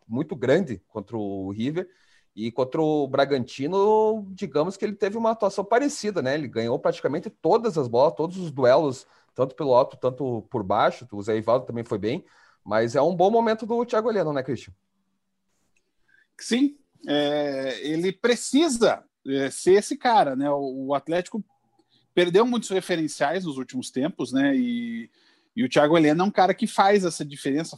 muito 0.07 0.35
grande 0.35 0.81
contra 0.87 1.17
o 1.17 1.51
River. 1.51 1.87
E 2.33 2.49
contra 2.49 2.81
o 2.81 3.07
Bragantino, 3.07 4.25
digamos 4.29 4.77
que 4.77 4.85
ele 4.85 4.95
teve 4.95 5.17
uma 5.17 5.31
atuação 5.31 5.65
parecida, 5.65 6.21
né? 6.21 6.33
Ele 6.33 6.47
ganhou 6.47 6.79
praticamente 6.79 7.29
todas 7.29 7.77
as 7.77 7.89
bolas, 7.89 8.13
todos 8.15 8.37
os 8.37 8.51
duelos, 8.51 9.05
tanto 9.35 9.53
pelo 9.53 9.73
alto, 9.73 9.97
tanto 9.97 10.47
por 10.49 10.63
baixo. 10.63 11.05
O 11.11 11.21
Zé 11.21 11.37
Ivaldo 11.37 11.65
também 11.65 11.83
foi 11.83 11.97
bem, 11.97 12.23
mas 12.63 12.95
é 12.95 13.01
um 13.01 13.13
bom 13.13 13.29
momento 13.29 13.65
do 13.65 13.85
Thiago 13.85 14.09
Heleno, 14.09 14.31
né, 14.31 14.43
Cristian? 14.43 14.73
Sim, 16.39 16.77
é, 17.07 17.85
ele 17.85 18.13
precisa 18.13 19.03
é, 19.27 19.49
ser 19.49 19.73
esse 19.73 19.97
cara, 19.97 20.35
né? 20.35 20.49
O, 20.49 20.93
Atlético 20.93 21.43
perdeu 22.13 22.45
muitos 22.45 22.69
referenciais 22.69 23.45
nos 23.45 23.57
últimos 23.57 23.89
tempos, 23.89 24.31
né? 24.31 24.55
E, 24.55 25.09
e 25.55 25.63
o 25.63 25.69
Thiago 25.69 25.97
Heleno 25.97 26.23
é 26.23 26.25
um 26.25 26.31
cara 26.31 26.53
que 26.53 26.67
faz 26.67 27.03
essa 27.03 27.25
diferença, 27.25 27.75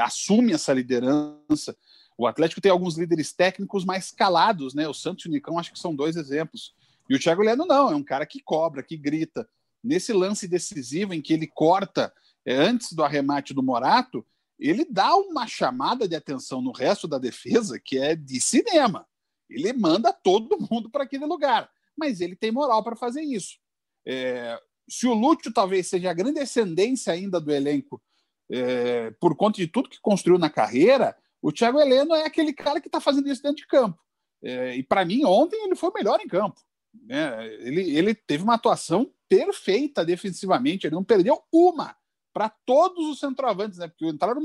assume 0.00 0.52
essa 0.52 0.72
liderança 0.72 1.76
o 2.20 2.26
Atlético 2.26 2.60
tem 2.60 2.70
alguns 2.70 2.98
líderes 2.98 3.32
técnicos 3.32 3.82
mais 3.82 4.10
calados, 4.10 4.74
né? 4.74 4.86
O 4.86 4.92
Santos 4.92 5.24
e 5.24 5.28
o 5.28 5.30
Nicão 5.30 5.58
acho 5.58 5.72
que 5.72 5.78
são 5.78 5.96
dois 5.96 6.16
exemplos. 6.16 6.74
E 7.08 7.14
o 7.14 7.18
Thiago 7.18 7.40
Leno 7.40 7.64
não, 7.64 7.90
é 7.90 7.94
um 7.94 8.02
cara 8.02 8.26
que 8.26 8.42
cobra, 8.42 8.82
que 8.82 8.94
grita. 8.94 9.48
Nesse 9.82 10.12
lance 10.12 10.46
decisivo 10.46 11.14
em 11.14 11.22
que 11.22 11.32
ele 11.32 11.46
corta 11.46 12.12
é, 12.44 12.54
antes 12.54 12.92
do 12.92 13.02
arremate 13.02 13.54
do 13.54 13.62
Morato, 13.62 14.22
ele 14.58 14.84
dá 14.84 15.16
uma 15.16 15.46
chamada 15.46 16.06
de 16.06 16.14
atenção 16.14 16.60
no 16.60 16.72
resto 16.72 17.08
da 17.08 17.16
defesa 17.16 17.80
que 17.82 17.96
é 17.96 18.14
de 18.14 18.38
cinema. 18.38 19.06
Ele 19.48 19.72
manda 19.72 20.12
todo 20.12 20.58
mundo 20.70 20.90
para 20.90 21.04
aquele 21.04 21.24
lugar, 21.24 21.70
mas 22.00 22.20
ele 22.20 22.34
tem 22.34 22.50
moral 22.50 22.82
para 22.82 22.96
fazer 22.96 23.22
isso. 23.22 23.58
É, 24.06 24.58
se 24.88 25.06
o 25.06 25.14
Lúcio 25.14 25.52
talvez 25.52 25.86
seja 25.86 26.10
a 26.10 26.14
grande 26.14 26.40
ascendência 26.40 27.12
ainda 27.12 27.40
do 27.40 27.52
elenco 27.52 28.02
é, 28.50 29.10
por 29.20 29.36
conta 29.36 29.58
de 29.58 29.68
tudo 29.68 29.90
que 29.90 30.00
construiu 30.00 30.38
na 30.38 30.50
carreira, 30.50 31.16
o 31.42 31.52
Thiago 31.52 31.78
Heleno 31.78 32.14
é 32.14 32.24
aquele 32.24 32.52
cara 32.52 32.80
que 32.80 32.88
está 32.88 33.00
fazendo 33.00 33.28
isso 33.28 33.42
dentro 33.42 33.58
de 33.58 33.66
campo. 33.66 33.98
É, 34.42 34.76
e 34.76 34.82
para 34.82 35.04
mim, 35.04 35.24
ontem 35.24 35.62
ele 35.64 35.76
foi 35.76 35.90
o 35.90 35.94
melhor 35.94 36.18
em 36.20 36.26
campo. 36.26 36.60
Né? 37.04 37.46
Ele, 37.60 37.96
ele 37.96 38.14
teve 38.14 38.42
uma 38.42 38.54
atuação 38.54 39.12
perfeita 39.28 40.04
defensivamente, 40.04 40.86
ele 40.86 40.96
não 40.96 41.04
perdeu 41.04 41.40
uma 41.52 41.94
para 42.32 42.48
todos 42.48 43.06
os 43.06 43.20
centroavantes, 43.20 43.78
né? 43.78 43.88
Porque 43.88 44.06
entraram 44.06 44.42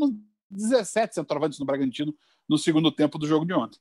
17 0.50 1.16
centroavantes 1.16 1.60
no 1.60 1.66
Bragantino 1.66 2.16
no 2.48 2.58
segundo 2.58 2.92
tempo 2.92 3.18
do 3.18 3.28
jogo 3.28 3.46
de 3.46 3.54
ontem. 3.54 3.80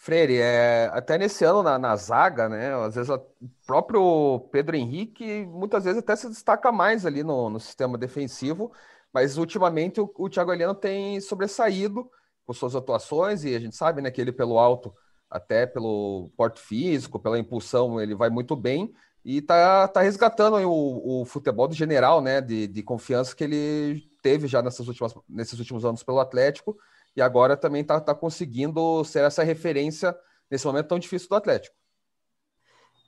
Freire, 0.00 0.38
é, 0.38 0.88
até 0.92 1.18
nesse 1.18 1.44
ano 1.44 1.60
na, 1.60 1.76
na 1.76 1.96
zaga, 1.96 2.48
né? 2.48 2.72
Às 2.84 2.94
vezes 2.94 3.10
o 3.10 3.20
próprio 3.66 4.48
Pedro 4.52 4.76
Henrique 4.76 5.44
muitas 5.46 5.84
vezes 5.84 5.98
até 5.98 6.14
se 6.14 6.28
destaca 6.28 6.70
mais 6.70 7.04
ali 7.04 7.24
no, 7.24 7.50
no 7.50 7.58
sistema 7.58 7.98
defensivo, 7.98 8.70
mas 9.12 9.36
ultimamente 9.36 10.00
o, 10.00 10.08
o 10.16 10.30
Thiago 10.30 10.52
Heleno 10.52 10.72
tem 10.72 11.20
sobressaído 11.20 12.08
com 12.46 12.52
suas 12.52 12.76
atuações, 12.76 13.42
e 13.42 13.56
a 13.56 13.58
gente 13.58 13.74
sabe 13.74 14.00
né, 14.00 14.08
que 14.08 14.20
ele, 14.20 14.30
pelo 14.30 14.56
alto, 14.56 14.94
até 15.28 15.66
pelo 15.66 16.30
porte 16.36 16.60
físico, 16.60 17.18
pela 17.18 17.38
impulsão, 17.38 18.00
ele 18.00 18.14
vai 18.14 18.30
muito 18.30 18.54
bem 18.54 18.94
e 19.24 19.42
tá, 19.42 19.88
tá 19.88 20.00
resgatando 20.00 20.56
o, 20.58 21.22
o 21.22 21.24
futebol 21.24 21.66
do 21.66 21.74
general, 21.74 22.22
né, 22.22 22.40
de, 22.40 22.68
de 22.68 22.82
confiança 22.84 23.34
que 23.34 23.42
ele 23.42 24.08
teve 24.22 24.46
já 24.46 24.62
nessas 24.62 24.86
últimas, 24.86 25.12
nesses 25.28 25.58
últimos 25.58 25.84
anos 25.84 26.04
pelo 26.04 26.20
Atlético 26.20 26.78
e 27.18 27.20
agora 27.20 27.56
também 27.56 27.82
tá, 27.82 28.00
tá 28.00 28.14
conseguindo 28.14 29.02
ser 29.02 29.24
essa 29.24 29.42
referência 29.42 30.16
nesse 30.48 30.64
momento 30.64 30.86
tão 30.86 31.00
difícil 31.00 31.28
do 31.28 31.34
Atlético. 31.34 31.74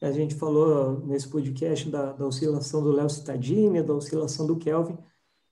A 0.02 0.10
gente 0.10 0.34
falou 0.34 1.06
nesse 1.06 1.28
podcast 1.28 1.88
da, 1.88 2.12
da 2.12 2.26
oscilação 2.26 2.82
do 2.82 2.90
Léo 2.90 3.08
Cittadini, 3.08 3.82
da 3.82 3.94
oscilação 3.94 4.48
do 4.48 4.56
Kelvin. 4.56 4.98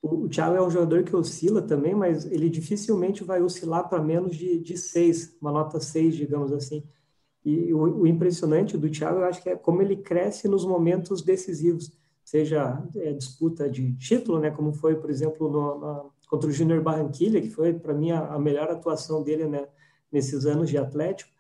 O, 0.03 0.25
o 0.25 0.29
Thiago 0.29 0.57
é 0.57 0.63
um 0.63 0.71
jogador 0.71 1.05
que 1.05 1.15
oscila 1.15 1.63
também, 1.63 1.95
mas 1.95 2.25
ele 2.27 2.51
dificilmente 2.51 3.23
vai 3.23 3.41
oscilar 3.41 3.89
para 3.89 4.03
menos 4.03 4.37
de, 4.37 4.59
de 4.59 4.77
seis, 4.77 5.37
uma 5.41 5.53
nota 5.53 5.79
6, 5.79 6.17
digamos 6.17 6.51
assim. 6.51 6.83
E 7.45 7.73
o, 7.73 8.01
o, 8.01 8.07
impressionante 8.09 8.77
do 8.77 8.91
Thiago, 8.91 9.21
eu 9.21 9.25
acho 9.27 9.41
que 9.41 9.51
é 9.51 9.57
como 9.57 9.83
ele 9.83 9.97
cresce 9.97 10.49
nos 10.49 10.65
momentos 10.65 11.23
decisivos, 11.23 11.93
seja 12.25 12.83
é, 12.97 13.13
disputa 13.13 13.71
de 13.71 13.95
título, 13.97 14.41
né, 14.41 14.51
como 14.51 14.73
foi, 14.73 14.97
por 14.97 15.11
exemplo, 15.11 15.49
no, 15.49 15.79
no, 15.79 16.13
contra 16.29 16.49
o 16.49 16.53
Júnior 16.53 16.83
Barranquilla, 16.83 17.41
que 17.41 17.51
foi, 17.51 17.73
para 17.73 17.95
mim, 17.95 18.11
a, 18.11 18.35
a, 18.35 18.39
melhor 18.39 18.71
atuação 18.71 19.23
dele 19.23 19.47
né, 19.47 19.67
nesses 20.13 20.47
anos 20.47 20.69
de 20.69 20.79
Atlético, 20.79 21.31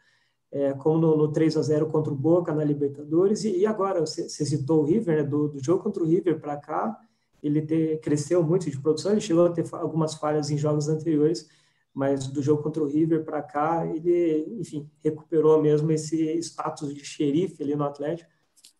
é, 0.50 0.72
como 0.72 0.98
no, 0.98 1.16
no 1.16 1.28
3 1.30 1.56
a 1.58 1.62
0 1.62 1.86
contra 1.88 2.12
o 2.12 2.16
Boca 2.16 2.54
na 2.54 2.64
Libertadores, 2.64 3.44
e, 3.44 3.58
e 3.58 3.66
agora, 3.66 4.00
você 4.00 4.28
citou 4.28 4.80
o 4.80 4.84
River, 4.84 5.18
né, 5.18 5.22
do, 5.22 5.48
do 5.48 5.62
jogo 5.62 5.82
contra 5.82 6.02
o 6.02 6.06
River 6.06 6.40
para 6.40 6.56
cá, 6.56 6.98
ele 7.42 7.62
ter, 7.62 8.00
cresceu 8.00 8.42
muito 8.42 8.68
de 8.70 8.80
produção, 8.80 9.12
ele 9.12 9.20
chegou 9.20 9.46
a 9.46 9.50
ter 9.50 9.64
algumas 9.72 10.14
falhas 10.14 10.50
em 10.50 10.56
jogos 10.56 10.88
anteriores, 10.88 11.48
mas 11.94 12.26
do 12.28 12.42
jogo 12.42 12.62
contra 12.62 12.82
o 12.82 12.86
River 12.86 13.24
para 13.24 13.42
cá, 13.42 13.86
ele, 13.86 14.56
enfim, 14.58 14.88
recuperou 15.02 15.60
mesmo 15.60 15.90
esse 15.92 16.38
status 16.38 16.94
de 16.94 17.04
xerife 17.04 17.62
ali 17.62 17.74
no 17.74 17.84
Atlético. 17.84 18.30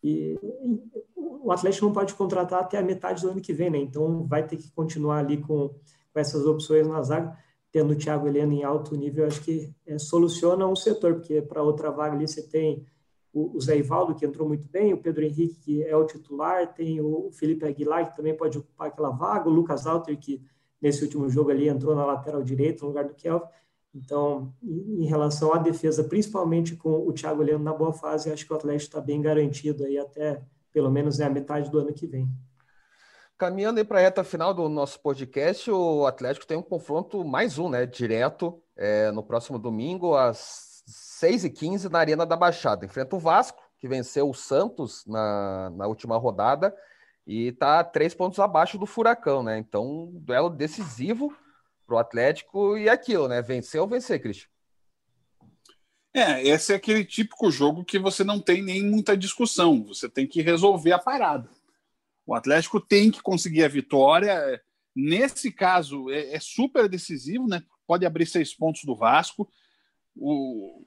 E, 0.02 0.38
e 0.64 0.80
o 1.16 1.50
Atlético 1.50 1.86
não 1.86 1.92
pode 1.92 2.14
contratar 2.14 2.60
até 2.60 2.78
a 2.78 2.82
metade 2.82 3.22
do 3.22 3.30
ano 3.30 3.40
que 3.40 3.52
vem, 3.52 3.70
né? 3.70 3.78
Então 3.78 4.24
vai 4.26 4.46
ter 4.46 4.56
que 4.56 4.70
continuar 4.70 5.18
ali 5.18 5.38
com, 5.38 5.74
com 6.18 6.20
essas 6.20 6.46
opções 6.46 6.86
na 6.86 7.00
zaga, 7.00 7.38
tendo 7.70 7.92
o 7.92 7.96
Thiago 7.96 8.26
Heleno 8.26 8.52
em 8.52 8.64
alto 8.64 8.96
nível, 8.96 9.26
acho 9.26 9.40
que 9.40 9.72
é, 9.86 9.98
soluciona 9.98 10.66
um 10.66 10.74
setor, 10.74 11.14
porque 11.14 11.40
para 11.40 11.62
outra 11.62 11.90
vaga 11.90 12.16
ali 12.16 12.26
você 12.26 12.42
tem 12.42 12.84
o, 13.32 13.60
Zé 13.60 13.78
Ivaldo, 13.78 14.16
que 14.16 14.26
entrou 14.26 14.48
muito 14.48 14.66
bem, 14.68 14.92
o 14.92 14.98
Pedro 14.98 15.24
Henrique, 15.24 15.60
que 15.60 15.84
é 15.84 15.96
o 15.96 16.04
titular, 16.04 16.74
tem 16.74 17.00
o 17.00 17.30
Felipe 17.30 17.64
Aguilar, 17.64 18.10
que 18.10 18.16
também 18.16 18.36
pode 18.36 18.58
ocupar 18.58 18.88
aquela 18.88 19.10
vaga, 19.10 19.48
o 19.48 19.52
Lucas 19.52 19.86
Alter, 19.86 20.18
que 20.18 20.42
nesse 20.82 21.04
último 21.04 21.28
jogo 21.28 21.50
ali 21.50 21.68
entrou 21.68 21.94
na 21.94 22.04
lateral 22.04 22.42
direita, 22.42 22.82
no 22.82 22.88
lugar 22.88 23.04
do 23.04 23.14
Kelvin. 23.14 23.46
Então, 23.94 24.52
em 24.62 25.04
relação 25.04 25.54
à 25.54 25.58
defesa, 25.58 26.02
principalmente 26.02 26.74
com 26.74 27.06
o 27.06 27.12
Thiago 27.12 27.42
Leandro 27.42 27.64
na 27.64 27.72
boa 27.72 27.92
fase, 27.92 28.30
acho 28.32 28.44
que 28.44 28.52
o 28.52 28.56
Atlético 28.56 28.88
está 28.88 29.00
bem 29.00 29.20
garantido 29.20 29.84
aí 29.84 29.98
até 29.98 30.42
pelo 30.72 30.90
menos 30.90 31.20
é 31.20 31.24
a 31.24 31.30
metade 31.30 31.70
do 31.70 31.78
ano 31.78 31.92
que 31.92 32.06
vem. 32.06 32.28
Caminhando 33.38 33.78
aí 33.78 33.84
para 33.84 34.00
a 34.00 34.02
reta 34.02 34.24
final 34.24 34.52
do 34.52 34.68
nosso 34.68 34.98
podcast, 34.98 35.70
o 35.70 36.04
Atlético 36.06 36.44
tem 36.44 36.56
um 36.56 36.62
confronto 36.62 37.24
mais 37.24 37.56
um, 37.56 37.68
né? 37.68 37.86
Direto 37.86 38.60
é, 38.76 39.12
no 39.12 39.22
próximo 39.22 39.60
domingo, 39.60 40.16
às 40.16 40.82
6h15, 41.22 41.88
na 41.88 42.00
Arena 42.00 42.26
da 42.26 42.36
Baixada. 42.36 42.84
Enfrenta 42.84 43.14
o 43.14 43.20
Vasco, 43.20 43.62
que 43.78 43.86
venceu 43.86 44.28
o 44.28 44.34
Santos 44.34 45.06
na, 45.06 45.70
na 45.70 45.86
última 45.86 46.16
rodada 46.16 46.74
e 47.24 47.50
está 47.50 47.84
três 47.84 48.12
pontos 48.12 48.40
abaixo 48.40 48.76
do 48.76 48.86
Furacão, 48.86 49.40
né? 49.40 49.56
Então, 49.56 49.86
um 49.86 50.18
duelo 50.18 50.50
decisivo 50.50 51.32
para 51.86 51.94
o 51.94 51.98
Atlético 51.98 52.76
e 52.76 52.88
aquilo, 52.88 53.28
né? 53.28 53.40
Vencer 53.40 53.80
ou 53.80 53.86
vencer, 53.86 54.20
Cristian. 54.20 54.48
É, 56.12 56.42
esse 56.42 56.72
é 56.72 56.76
aquele 56.76 57.04
típico 57.04 57.52
jogo 57.52 57.84
que 57.84 58.00
você 58.00 58.24
não 58.24 58.40
tem 58.40 58.64
nem 58.64 58.82
muita 58.82 59.16
discussão, 59.16 59.84
você 59.84 60.08
tem 60.08 60.26
que 60.26 60.42
resolver 60.42 60.90
a 60.90 60.98
parada. 60.98 61.48
O 62.28 62.34
Atlético 62.34 62.78
tem 62.78 63.10
que 63.10 63.22
conseguir 63.22 63.64
a 63.64 63.68
vitória. 63.68 64.62
Nesse 64.94 65.50
caso, 65.50 66.10
é, 66.10 66.34
é 66.34 66.38
super 66.38 66.86
decisivo, 66.86 67.48
né? 67.48 67.64
Pode 67.86 68.04
abrir 68.04 68.26
seis 68.26 68.52
pontos 68.52 68.84
do 68.84 68.94
Vasco. 68.94 69.50
O, 70.14 70.84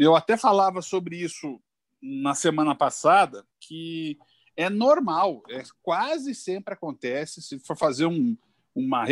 eu 0.00 0.16
até 0.16 0.36
falava 0.36 0.82
sobre 0.82 1.16
isso 1.16 1.62
na 2.02 2.34
semana 2.34 2.74
passada, 2.74 3.46
que 3.60 4.18
é 4.56 4.68
normal, 4.68 5.44
é, 5.48 5.62
quase 5.80 6.34
sempre 6.34 6.74
acontece, 6.74 7.40
se 7.40 7.60
for 7.60 7.76
fazer 7.76 8.06
um, 8.06 8.36
uma, 8.74 9.04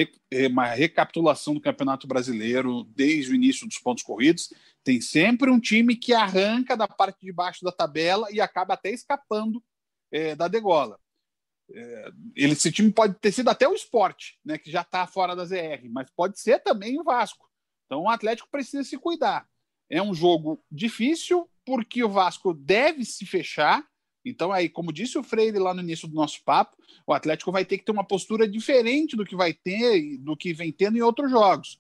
uma 0.51 0.67
recapitulação 0.67 1.55
do 1.55 1.61
Campeonato 1.61 2.09
Brasileiro 2.09 2.83
desde 2.97 3.31
o 3.31 3.37
início 3.37 3.69
dos 3.69 3.79
pontos 3.79 4.03
corridos, 4.03 4.53
tem 4.83 5.01
sempre 5.01 5.49
um 5.49 5.61
time 5.61 5.95
que 5.95 6.13
arranca 6.13 6.77
da 6.77 6.89
parte 6.89 7.25
de 7.25 7.33
baixo 7.33 7.65
da 7.65 7.71
tabela 7.71 8.27
e 8.33 8.41
acaba 8.41 8.75
até 8.75 8.91
escapando 8.91 9.63
é, 10.11 10.35
da 10.35 10.49
degola. 10.49 10.99
É, 11.71 12.11
ele, 12.35 12.53
esse 12.53 12.73
time 12.73 12.91
pode 12.91 13.15
ter 13.19 13.33
sido 13.33 13.49
até 13.49 13.69
o 13.69 13.75
esporte, 13.75 14.39
né, 14.45 14.57
que 14.57 14.71
já 14.71 14.81
está 14.81 15.07
fora 15.07 15.37
da 15.37 15.45
ZR, 15.45 15.89
mas 15.91 16.11
pode 16.17 16.41
ser 16.41 16.61
também 16.61 16.99
o 16.99 17.05
Vasco. 17.05 17.49
Então 17.87 18.03
o 18.03 18.09
Atlético 18.09 18.49
precisa 18.51 18.85
se 18.85 18.97
cuidar. 18.97 19.47
É 19.91 20.03
um 20.03 20.15
jogo 20.15 20.63
difícil, 20.71 21.49
porque 21.65 22.03
o 22.03 22.09
Vasco 22.09 22.53
deve 22.53 23.05
se 23.05 23.25
fechar. 23.25 23.87
Então, 24.25 24.53
aí, 24.53 24.69
como 24.69 24.93
disse 24.93 25.17
o 25.17 25.23
Freire 25.23 25.59
lá 25.59 25.73
no 25.73 25.81
início 25.81 26.07
do 26.07 26.15
nosso 26.15 26.43
papo, 26.45 26.77
o 27.07 27.15
Atlético 27.15 27.51
vai 27.51 27.65
ter 27.65 27.79
que 27.79 27.85
ter 27.85 27.93
uma 27.93 28.05
postura 28.05 28.47
diferente 28.47 29.17
do 29.17 29.25
que 29.25 29.35
vai 29.35 29.55
ter, 29.55 30.19
do 30.19 30.37
que 30.37 30.53
vem 30.53 30.71
tendo 30.71 30.99
em 30.99 31.03
outros 31.03 31.31
jogos 31.31 31.79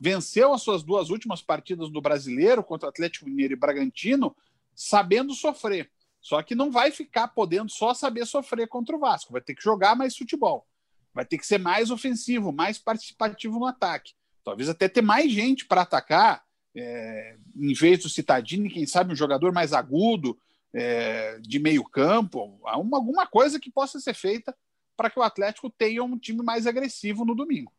venceu 0.00 0.54
as 0.54 0.62
suas 0.62 0.82
duas 0.82 1.10
últimas 1.10 1.42
partidas 1.42 1.90
do 1.90 2.00
brasileiro 2.00 2.64
contra 2.64 2.88
Atlético 2.88 3.26
Mineiro 3.26 3.52
e 3.52 3.56
Bragantino, 3.56 4.34
sabendo 4.74 5.34
sofrer. 5.34 5.90
Só 6.20 6.42
que 6.42 6.54
não 6.54 6.70
vai 6.70 6.90
ficar 6.90 7.28
podendo 7.28 7.70
só 7.70 7.94
saber 7.94 8.26
sofrer 8.26 8.68
contra 8.68 8.94
o 8.94 8.98
Vasco, 8.98 9.32
vai 9.32 9.40
ter 9.40 9.54
que 9.54 9.62
jogar 9.62 9.96
mais 9.96 10.16
futebol, 10.16 10.66
vai 11.14 11.24
ter 11.24 11.38
que 11.38 11.46
ser 11.46 11.58
mais 11.58 11.90
ofensivo, 11.90 12.52
mais 12.52 12.78
participativo 12.78 13.58
no 13.58 13.66
ataque. 13.66 14.12
Talvez 14.44 14.68
até 14.68 14.88
ter 14.88 15.02
mais 15.02 15.30
gente 15.30 15.66
para 15.66 15.82
atacar, 15.82 16.44
é, 16.74 17.36
em 17.56 17.72
vez 17.72 18.02
do 18.02 18.08
Citadini, 18.08 18.70
quem 18.70 18.86
sabe 18.86 19.12
um 19.12 19.16
jogador 19.16 19.52
mais 19.52 19.72
agudo, 19.72 20.38
é, 20.72 21.38
de 21.40 21.58
meio 21.58 21.84
campo, 21.84 22.60
alguma 22.64 23.26
coisa 23.26 23.58
que 23.58 23.70
possa 23.70 23.98
ser 23.98 24.14
feita 24.14 24.54
para 24.96 25.10
que 25.10 25.18
o 25.18 25.22
Atlético 25.22 25.70
tenha 25.70 26.04
um 26.04 26.18
time 26.18 26.42
mais 26.42 26.66
agressivo 26.66 27.24
no 27.24 27.34
domingo. 27.34 27.72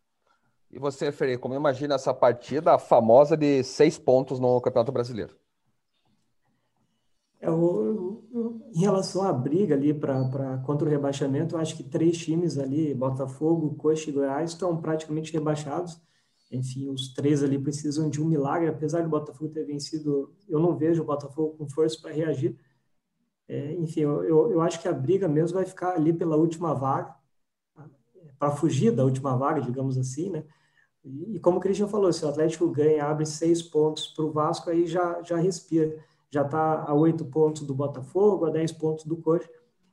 E 0.71 0.79
você, 0.79 1.11
Ferreira, 1.11 1.39
como 1.39 1.53
imagina 1.53 1.95
essa 1.95 2.13
partida 2.13 2.79
famosa 2.79 3.35
de 3.37 3.63
seis 3.63 3.97
pontos 3.97 4.39
no 4.39 4.59
Campeonato 4.61 4.91
Brasileiro? 4.91 5.37
É, 7.41 7.49
em 7.49 8.79
relação 8.79 9.23
à 9.23 9.33
briga 9.33 9.73
ali 9.73 9.93
para 9.93 10.59
contra 10.59 10.87
o 10.87 10.91
rebaixamento, 10.91 11.55
eu 11.55 11.59
acho 11.59 11.75
que 11.75 11.83
três 11.83 12.17
times 12.17 12.57
ali, 12.57 12.93
Botafogo, 12.93 13.75
Coxa 13.75 14.09
e 14.09 14.13
Goiás, 14.13 14.51
estão 14.51 14.79
praticamente 14.79 15.33
rebaixados. 15.33 15.99
Enfim, 16.51 16.89
os 16.89 17.13
três 17.13 17.43
ali 17.43 17.57
precisam 17.57 18.09
de 18.09 18.21
um 18.21 18.25
milagre, 18.25 18.69
apesar 18.69 19.01
do 19.01 19.09
Botafogo 19.09 19.51
ter 19.51 19.65
vencido, 19.65 20.35
eu 20.47 20.59
não 20.59 20.77
vejo 20.77 21.01
o 21.01 21.05
Botafogo 21.05 21.57
com 21.57 21.67
força 21.67 21.97
para 21.99 22.11
reagir. 22.11 22.59
É, 23.47 23.73
enfim, 23.73 24.01
eu, 24.01 24.23
eu, 24.23 24.51
eu, 24.51 24.61
acho 24.61 24.79
que 24.81 24.87
a 24.87 24.93
briga 24.93 25.27
mesmo 25.27 25.57
vai 25.57 25.65
ficar 25.65 25.93
ali 25.93 26.13
pela 26.13 26.35
última 26.35 26.73
vaga, 26.73 27.15
para 28.37 28.51
fugir 28.51 28.91
da 28.91 29.03
última 29.03 29.35
vaga, 29.35 29.61
digamos 29.61 29.97
assim, 29.97 30.29
né? 30.29 30.45
E, 31.03 31.39
como 31.39 31.57
o 31.57 31.59
Cristian 31.59 31.87
falou, 31.87 32.11
se 32.13 32.23
o 32.23 32.29
Atlético 32.29 32.69
ganha, 32.69 33.05
abre 33.05 33.25
seis 33.25 33.61
pontos 33.61 34.07
para 34.07 34.25
o 34.25 34.31
Vasco, 34.31 34.69
aí 34.69 34.85
já, 34.85 35.21
já 35.23 35.37
respira. 35.37 36.03
Já 36.33 36.43
está 36.43 36.83
a 36.83 36.93
oito 36.93 37.25
pontos 37.25 37.63
do 37.63 37.73
Botafogo, 37.73 38.45
a 38.45 38.49
dez 38.49 38.71
pontos 38.71 39.05
do 39.05 39.17
Coxa. 39.17 39.49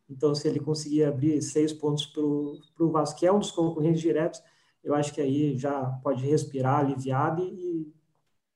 Então, 0.08 0.34
se 0.34 0.48
ele 0.48 0.60
conseguir 0.60 1.04
abrir 1.04 1.42
seis 1.42 1.72
pontos 1.72 2.06
para 2.06 2.22
o 2.22 2.90
Vasco, 2.90 3.18
que 3.18 3.26
é 3.26 3.32
um 3.32 3.38
dos 3.40 3.50
concorrentes 3.50 4.00
diretos, 4.00 4.42
eu 4.82 4.94
acho 4.94 5.12
que 5.12 5.20
aí 5.20 5.56
já 5.58 5.84
pode 6.02 6.24
respirar 6.24 6.80
aliviado 6.80 7.42
e 7.42 7.92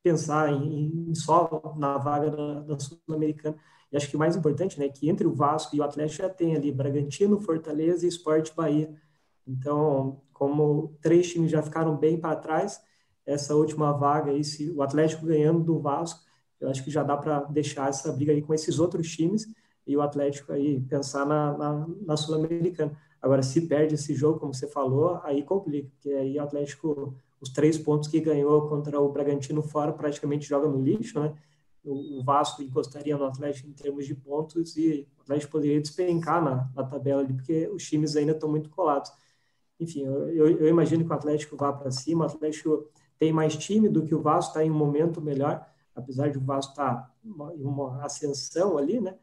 pensar 0.03 0.51
em, 0.51 1.11
em 1.11 1.15
só 1.15 1.75
na 1.77 1.99
vaga 1.99 2.31
da, 2.31 2.61
da 2.61 2.79
Sul-Americana. 2.79 3.57
E 3.91 3.97
acho 3.97 4.09
que 4.09 4.17
o 4.17 4.19
mais 4.19 4.35
importante, 4.35 4.79
né, 4.79 4.89
que 4.89 5.09
entre 5.09 5.27
o 5.27 5.35
Vasco 5.35 5.77
e 5.77 5.81
o 5.81 5.83
Atlético 5.83 6.23
já 6.23 6.29
tem 6.29 6.57
ali 6.57 6.73
Bragantino, 6.73 7.41
Fortaleza 7.41 8.07
e 8.07 8.09
Esporte 8.09 8.55
Bahia. 8.55 8.95
Então, 9.47 10.23
como 10.33 10.97
três 11.03 11.31
times 11.31 11.51
já 11.51 11.63
ficaram 11.63 11.97
bem 11.97 12.19
para 12.19 12.37
trás, 12.37 12.81
essa 13.27 13.55
última 13.55 13.93
vaga 13.93 14.31
aí, 14.31 14.43
se 14.43 14.71
o 14.71 14.83
Atlético 14.83 15.27
ganhando 15.27 15.63
do 15.63 15.79
Vasco, 15.79 16.22
eu 16.63 16.71
acho 16.71 16.83
que 16.83 16.91
já 16.91 17.03
dá 17.03 17.17
para 17.17 17.41
deixar 17.45 17.89
essa 17.89 18.13
briga 18.13 18.33
aí 18.33 18.41
com 18.41 18.55
esses 18.55 18.79
outros 18.79 19.11
times 19.11 19.47
e 19.87 19.97
o 19.97 20.01
Atlético 20.01 20.53
aí 20.53 20.81
pensar 20.81 21.27
na, 21.27 21.57
na, 21.57 21.87
na 22.07 22.17
Sul-Americana. 22.17 22.97
Agora, 23.21 23.43
se 23.43 23.63
perde 23.63 23.95
esse 23.95 24.15
jogo, 24.15 24.41
como 24.41 24.55
você 24.55 24.67
falou, 24.67 25.21
aí 25.23 25.43
complica, 25.43 25.89
porque 25.91 26.11
aí 26.11 26.39
o 26.39 26.43
Atlético, 26.43 27.15
os 27.41 27.51
três 27.51 27.77
pontos 27.79 28.09
que 28.09 28.21
ganhou 28.21 28.69
contra 28.69 29.01
o 29.01 29.13
Bragantino 29.13 29.63
fora, 29.63 29.93
praticamente 29.93 30.49
joga 30.49 30.69
no 30.69 30.83
lixo, 30.83 31.21
né? 31.21 31.35
O, 31.85 32.21
o 32.21 32.25
Vasco 32.25 32.63
encostaria 32.63 33.17
no 33.17 33.25
Atlético 33.25 33.69
em 33.69 33.73
termos 33.73 34.07
de 34.07 34.15
pontos 34.15 34.77
e 34.77 35.07
o 35.19 35.23
Atlético 35.23 35.53
poderia 35.53 35.81
despencar 35.81 36.43
na, 36.43 36.71
na 36.75 36.85
tabela 36.85 37.23
ali, 37.23 37.35
porque 37.35 37.69
os 37.69 37.85
times 37.85 38.15
ainda 38.17 38.33
estão 38.33 38.49
muito 38.49 38.71
colados 38.71 39.13
enfim, 39.83 40.05
eu, 40.05 40.49
eu 40.49 40.69
imagino 40.69 41.05
que 41.05 41.11
o 41.11 41.15
Atlético 41.15 41.57
vá 41.57 41.73
para 41.73 41.91
cima. 41.91 42.25
O 42.25 42.29
Atlético 42.29 42.89
tem 43.19 43.33
mais 43.33 43.57
time 43.57 43.89
do 43.89 44.05
que 44.05 44.15
o 44.15 44.23
Vasco, 44.23 44.51
está 44.51 44.65
em 44.65 44.71
um 44.71 44.75
momento 44.75 45.21
melhor, 45.21 45.67
apesar 45.95 46.31
de 46.31 46.39
o 46.39 46.41
Vasco 46.41 46.73
estar 46.73 46.95
tá 46.95 47.11
em 47.55 47.65
uma 47.65 48.05
ascensão 48.05 48.79
ali, 48.79 49.01
né? 49.01 49.15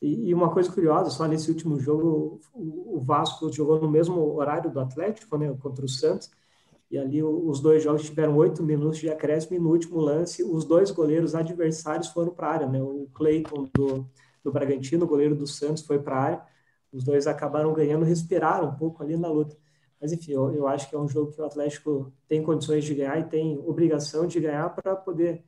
E, 0.00 0.32
uma 0.34 0.52
coisa 0.52 0.70
curiosa, 0.70 1.10
só 1.10 1.26
nesse 1.26 1.50
último 1.50 1.80
jogo, 1.80 2.40
o, 2.52 2.96
o, 2.96 3.00
Vasco 3.00 3.50
jogou 3.50 3.80
no 3.80 3.90
mesmo 3.90 4.20
horário 4.34 4.70
do 4.70 4.78
Atlético, 4.78 5.38
né, 5.38 5.52
contra 5.60 5.84
o 5.84 5.88
Santos, 5.88 6.30
e 6.90 6.98
ali 6.98 7.22
os 7.22 7.60
dois 7.60 7.82
jogos 7.82 8.04
tiveram 8.04 8.36
oito 8.36 8.62
minutos 8.62 8.98
de 8.98 9.08
acréscimo 9.08 9.56
e 9.56 9.58
no 9.58 9.70
último 9.70 9.98
lance 9.98 10.44
os 10.44 10.64
dois 10.64 10.90
goleiros 10.90 11.34
adversários 11.34 12.08
foram 12.08 12.32
para 12.32 12.46
a 12.46 12.52
área, 12.52 12.68
né? 12.68 12.80
O 12.80 13.08
Cleiton 13.12 13.68
do, 13.74 14.06
do 14.44 14.52
Bragantino, 14.52 15.04
o 15.04 15.08
goleiro 15.08 15.34
do 15.34 15.46
Santos, 15.46 15.82
foi 15.84 15.98
para 15.98 16.16
a 16.16 16.22
área. 16.22 16.42
Os 16.92 17.02
dois 17.02 17.26
acabaram 17.26 17.72
ganhando, 17.72 18.04
respiraram 18.04 18.68
um 18.68 18.76
pouco 18.76 19.02
ali 19.02 19.16
na 19.16 19.28
luta. 19.28 19.56
Mas, 20.00 20.12
enfim, 20.12 20.32
eu, 20.32 20.54
eu 20.54 20.68
acho 20.68 20.88
que 20.88 20.94
é 20.94 20.98
um 20.98 21.08
jogo 21.08 21.32
que 21.32 21.40
o 21.40 21.44
Atlético 21.44 22.12
tem 22.28 22.42
condições 22.42 22.84
de 22.84 22.94
ganhar 22.94 23.18
e 23.18 23.24
tem 23.24 23.58
obrigação 23.66 24.26
de 24.26 24.38
ganhar 24.38 24.68
para 24.70 24.94
poder 24.94 25.44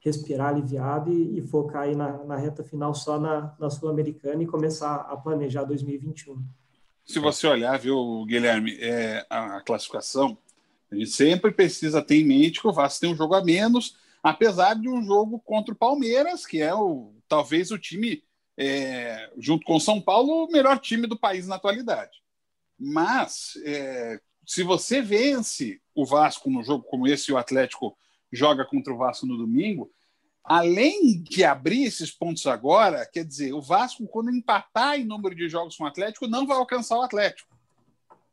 respirar 0.00 0.48
aliviado 0.48 1.12
e, 1.12 1.38
e, 1.38 1.42
focar 1.42 1.82
aí 1.82 1.94
na, 1.94 2.24
na 2.24 2.36
reta 2.36 2.62
final 2.62 2.94
só 2.94 3.18
na, 3.18 3.54
na 3.58 3.68
Sul-Americana 3.68 4.42
e 4.42 4.46
começar 4.46 4.94
a 4.94 5.16
planejar 5.16 5.64
2021. 5.64 6.42
Se 7.04 7.18
você 7.18 7.46
olhar, 7.46 7.78
viu, 7.78 8.24
Guilherme, 8.26 8.76
é, 8.80 9.26
a 9.28 9.60
classificação, 9.62 10.36
a 10.90 10.94
gente 10.94 11.10
sempre 11.10 11.50
precisa 11.50 12.02
ter 12.02 12.16
em 12.16 12.24
mente 12.24 12.60
que 12.60 12.68
o 12.68 12.72
Vasco 12.72 13.00
tem 13.00 13.12
um 13.12 13.16
jogo 13.16 13.34
a 13.34 13.44
menos, 13.44 13.96
apesar 14.22 14.74
de 14.74 14.88
um 14.88 15.02
jogo 15.02 15.40
contra 15.40 15.72
o 15.72 15.76
Palmeiras, 15.76 16.46
que 16.46 16.60
é 16.60 16.74
o 16.74 17.12
talvez 17.26 17.70
o 17.70 17.78
time, 17.78 18.22
é, 18.56 19.30
junto 19.38 19.64
com 19.64 19.76
o 19.76 19.80
São 19.80 20.00
Paulo, 20.00 20.44
o 20.44 20.52
melhor 20.52 20.78
time 20.78 21.06
do 21.06 21.18
país 21.18 21.46
na 21.46 21.56
atualidade. 21.56 22.22
Mas 22.78 23.58
é, 23.64 24.20
se 24.46 24.62
você 24.62 25.02
vence 25.02 25.80
o 25.94 26.06
Vasco 26.06 26.50
no 26.50 26.62
jogo 26.62 26.84
como 26.84 27.06
esse 27.06 27.30
e 27.30 27.34
o 27.34 27.38
Atlético 27.38 27.96
joga 28.32 28.64
contra 28.64 28.92
o 28.92 28.96
Vasco 28.96 29.26
no 29.26 29.36
domingo, 29.36 29.90
além 30.44 31.22
de 31.22 31.44
abrir 31.44 31.84
esses 31.84 32.10
pontos 32.10 32.46
agora, 32.46 33.06
quer 33.06 33.24
dizer, 33.24 33.52
o 33.52 33.60
Vasco, 33.60 34.06
quando 34.06 34.30
empatar 34.30 34.98
em 34.98 35.04
número 35.04 35.34
de 35.34 35.48
jogos 35.48 35.76
com 35.76 35.84
o 35.84 35.86
Atlético, 35.86 36.26
não 36.26 36.46
vai 36.46 36.56
alcançar 36.56 36.98
o 36.98 37.02
Atlético. 37.02 37.56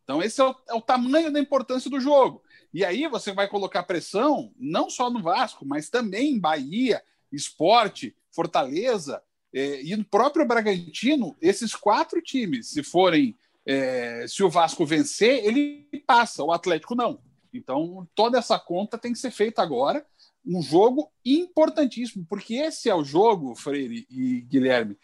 Então, 0.03 0.21
esse 0.21 0.39
é 0.39 0.43
o, 0.43 0.55
é 0.69 0.73
o 0.73 0.81
tamanho 0.81 1.31
da 1.31 1.39
importância 1.39 1.89
do 1.89 1.99
jogo. 1.99 2.41
E 2.73 2.85
aí 2.85 3.07
você 3.07 3.33
vai 3.33 3.47
colocar 3.47 3.83
pressão 3.83 4.53
não 4.57 4.89
só 4.89 5.09
no 5.09 5.21
Vasco, 5.21 5.65
mas 5.65 5.89
também 5.89 6.33
em 6.33 6.39
Bahia, 6.39 7.01
Esporte, 7.31 8.15
Fortaleza 8.31 9.21
eh, 9.53 9.81
e 9.83 9.95
no 9.95 10.05
próprio 10.05 10.45
Bragantino. 10.45 11.35
Esses 11.41 11.73
quatro 11.73 12.21
times, 12.21 12.67
se 12.67 12.83
forem 12.83 13.35
é, 13.65 14.25
se 14.27 14.43
o 14.43 14.49
Vasco 14.49 14.85
vencer, 14.85 15.43
ele 15.43 15.87
passa, 16.05 16.43
o 16.43 16.51
Atlético 16.51 16.93
não. 16.93 17.19
Então, 17.57 18.07
toda 18.15 18.37
essa 18.37 18.59
conta 18.59 18.97
tem 18.97 19.13
que 19.13 19.19
ser 19.19 19.31
feita 19.31 19.61
agora. 19.61 20.05
um 20.45 20.61
jogo 20.61 21.11
importantíssimo, 21.25 22.23
porque 22.29 22.55
esse 22.55 22.87
é 22.87 22.93
o 22.93 23.03
jogo, 23.03 23.55
Freire 23.55 24.05
e 24.09 24.41
Guilherme, 24.41 24.95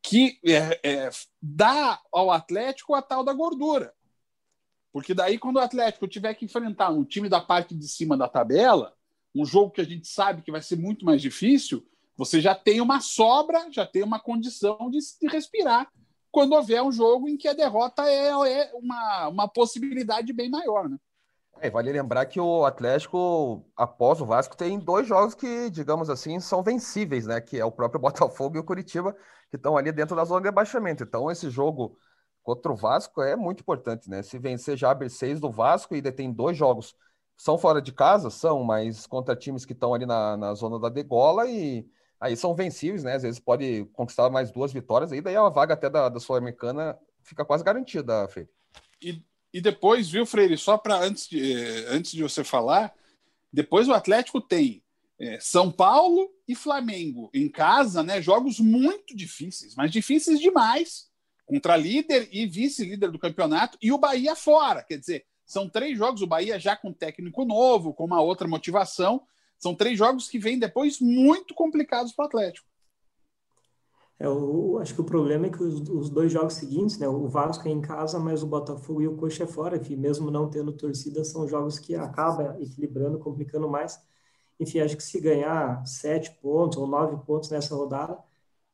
que 0.00 0.38
é, 0.44 0.80
é, 0.84 1.10
dá 1.42 2.00
ao 2.12 2.30
Atlético 2.30 2.94
a 2.94 3.02
tal 3.02 3.24
da 3.24 3.32
gordura. 3.32 3.92
Porque 4.92 5.12
daí, 5.12 5.36
quando 5.36 5.56
o 5.56 5.60
Atlético 5.60 6.06
tiver 6.06 6.34
que 6.34 6.44
enfrentar 6.44 6.90
um 6.90 7.04
time 7.04 7.28
da 7.28 7.40
parte 7.40 7.74
de 7.74 7.88
cima 7.88 8.16
da 8.16 8.28
tabela, 8.28 8.94
um 9.34 9.44
jogo 9.44 9.72
que 9.72 9.80
a 9.80 9.84
gente 9.84 10.06
sabe 10.06 10.42
que 10.42 10.52
vai 10.52 10.62
ser 10.62 10.76
muito 10.76 11.04
mais 11.04 11.20
difícil, 11.20 11.84
você 12.16 12.40
já 12.40 12.54
tem 12.54 12.80
uma 12.80 13.00
sobra, 13.00 13.66
já 13.72 13.84
tem 13.84 14.04
uma 14.04 14.20
condição 14.20 14.88
de, 14.90 14.98
de 15.20 15.26
respirar 15.26 15.90
quando 16.34 16.54
houver 16.54 16.82
um 16.82 16.90
jogo 16.90 17.28
em 17.28 17.36
que 17.36 17.46
a 17.46 17.52
derrota 17.52 18.04
é, 18.08 18.28
é 18.28 18.72
uma, 18.74 19.28
uma 19.28 19.48
possibilidade 19.48 20.32
bem 20.32 20.50
maior, 20.50 20.88
né? 20.88 20.98
É, 21.60 21.70
vale 21.70 21.92
lembrar 21.92 22.26
que 22.26 22.38
o 22.38 22.64
Atlético, 22.64 23.64
após 23.76 24.20
o 24.20 24.26
Vasco, 24.26 24.56
tem 24.56 24.78
dois 24.78 25.06
jogos 25.06 25.34
que, 25.34 25.70
digamos 25.70 26.10
assim, 26.10 26.38
são 26.40 26.62
vencíveis, 26.62 27.26
né? 27.26 27.40
Que 27.40 27.58
é 27.58 27.64
o 27.64 27.72
próprio 27.72 28.00
Botafogo 28.02 28.56
e 28.56 28.58
o 28.58 28.64
Curitiba, 28.64 29.16
que 29.50 29.56
estão 29.56 29.76
ali 29.76 29.90
dentro 29.92 30.14
da 30.14 30.24
zona 30.24 30.42
de 30.42 30.48
abaixamento. 30.48 31.02
Então, 31.02 31.30
esse 31.30 31.48
jogo 31.48 31.98
contra 32.42 32.70
o 32.70 32.76
Vasco 32.76 33.22
é 33.22 33.34
muito 33.34 33.60
importante, 33.60 34.10
né? 34.10 34.22
Se 34.22 34.38
vencer 34.38 34.76
já 34.76 34.90
abre 34.90 35.08
seis 35.08 35.40
do 35.40 35.50
Vasco 35.50 35.96
e 35.96 36.02
tem 36.12 36.32
dois 36.32 36.56
jogos. 36.56 36.94
São 37.36 37.58
fora 37.58 37.80
de 37.80 37.92
casa? 37.92 38.30
São, 38.30 38.62
mas 38.62 39.06
contra 39.06 39.34
times 39.34 39.64
que 39.64 39.72
estão 39.72 39.94
ali 39.94 40.06
na, 40.06 40.36
na 40.36 40.54
zona 40.54 40.78
da 40.78 40.88
degola 40.88 41.48
e 41.48 41.88
aí 42.20 42.36
são 42.36 42.54
vencíveis, 42.54 43.02
né? 43.02 43.14
Às 43.14 43.22
vezes 43.22 43.40
pode 43.40 43.84
conquistar 43.92 44.30
mais 44.30 44.50
duas 44.50 44.72
vitórias, 44.72 45.12
aí 45.12 45.20
daí 45.20 45.36
a 45.36 45.48
vaga 45.48 45.74
até 45.74 45.90
da, 45.90 46.08
da 46.08 46.20
Sul-Americana 46.20 46.98
fica 47.22 47.44
quase 47.44 47.64
garantida, 47.64 48.28
Freire. 48.28 48.50
E, 49.00 49.22
e 49.54 49.60
depois, 49.60 50.10
viu, 50.10 50.26
Freire, 50.26 50.58
só 50.58 50.76
para 50.76 50.98
antes 50.98 51.28
de, 51.28 51.40
antes 51.86 52.10
de 52.10 52.24
você 52.24 52.42
falar, 52.42 52.92
depois 53.52 53.86
o 53.86 53.94
Atlético 53.94 54.40
tem 54.40 54.82
é, 55.16 55.38
São 55.38 55.70
Paulo 55.70 56.28
e 56.48 56.56
Flamengo 56.56 57.30
em 57.32 57.48
casa, 57.48 58.02
né? 58.02 58.20
Jogos 58.20 58.58
muito 58.58 59.16
difíceis, 59.16 59.76
mas 59.76 59.92
difíceis 59.92 60.40
demais 60.40 61.08
contra 61.46 61.76
líder 61.76 62.28
e 62.32 62.46
vice-líder 62.46 63.12
do 63.12 63.18
campeonato, 63.18 63.78
e 63.80 63.92
o 63.92 63.98
Bahia 63.98 64.34
fora. 64.34 64.82
Quer 64.82 64.98
dizer, 64.98 65.24
são 65.46 65.68
três 65.68 65.96
jogos, 65.96 66.20
o 66.20 66.26
Bahia 66.26 66.58
já 66.58 66.74
com 66.74 66.92
técnico 66.92 67.44
novo, 67.44 67.94
com 67.94 68.06
uma 68.06 68.20
outra 68.20 68.48
motivação. 68.48 69.22
São 69.56 69.72
três 69.72 69.96
jogos 69.96 70.26
que 70.28 70.38
vêm 70.38 70.58
depois 70.58 70.98
muito 70.98 71.54
complicados 71.54 72.12
para 72.12 72.24
o 72.24 72.26
Atlético. 72.26 72.66
É, 74.24 74.26
eu 74.26 74.78
acho 74.80 74.94
que 74.94 75.00
o 75.00 75.04
problema 75.04 75.46
é 75.46 75.50
que 75.50 75.62
os, 75.62 75.80
os, 75.90 76.10
dois 76.10 76.32
jogos 76.32 76.54
seguintes, 76.54 76.98
né, 76.98 77.06
o 77.08 77.28
Vasco 77.28 77.68
é 77.68 77.70
em 77.70 77.80
casa, 77.80 78.18
mas 78.18 78.42
o 78.42 78.46
Botafogo 78.46 79.02
e 79.02 79.08
o 79.08 79.16
Coxa 79.16 79.44
é 79.44 79.46
fora, 79.46 79.78
que 79.78 79.94
mesmo 79.96 80.30
não 80.30 80.48
tendo 80.48 80.72
torcida, 80.72 81.24
são 81.24 81.46
jogos 81.46 81.78
que 81.78 81.94
acabam 81.94 82.56
equilibrando, 82.60 83.18
complicando 83.18 83.68
mais. 83.68 84.00
Enfim, 84.58 84.80
acho 84.80 84.96
que 84.96 85.02
se 85.02 85.20
ganhar 85.20 85.84
sete 85.86 86.30
pontos 86.40 86.78
ou 86.78 86.86
nove 86.86 87.16
pontos 87.26 87.50
nessa 87.50 87.74
rodada, 87.74 88.18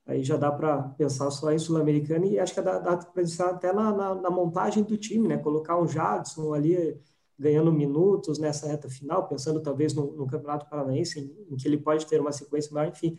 Aí 0.06 0.24
já 0.24 0.36
dá 0.36 0.50
para 0.50 0.82
pensar 0.98 1.30
só 1.30 1.52
em 1.52 1.58
Sul-Americana 1.58 2.26
e 2.26 2.38
acho 2.38 2.54
que 2.54 2.60
dá, 2.60 2.78
dá 2.78 2.96
para 2.96 3.10
pensar 3.12 3.50
até 3.50 3.72
na, 3.72 3.92
na, 3.92 4.14
na, 4.16 4.30
montagem 4.30 4.82
do 4.82 4.96
time, 4.96 5.28
né? 5.28 5.38
Colocar 5.38 5.78
um 5.80 5.86
Jadson 5.86 6.52
ali 6.52 7.00
ganhando 7.38 7.72
minutos 7.72 8.38
nessa 8.38 8.66
reta 8.66 8.88
final, 8.90 9.28
pensando 9.28 9.62
talvez 9.62 9.94
no, 9.94 10.12
no 10.16 10.26
Campeonato 10.26 10.68
Paranaense, 10.68 11.20
em, 11.20 11.54
em, 11.54 11.56
que 11.56 11.68
ele 11.68 11.78
pode 11.78 12.06
ter 12.06 12.20
uma 12.20 12.32
sequência 12.32 12.72
maior. 12.74 12.88
Enfim, 12.90 13.16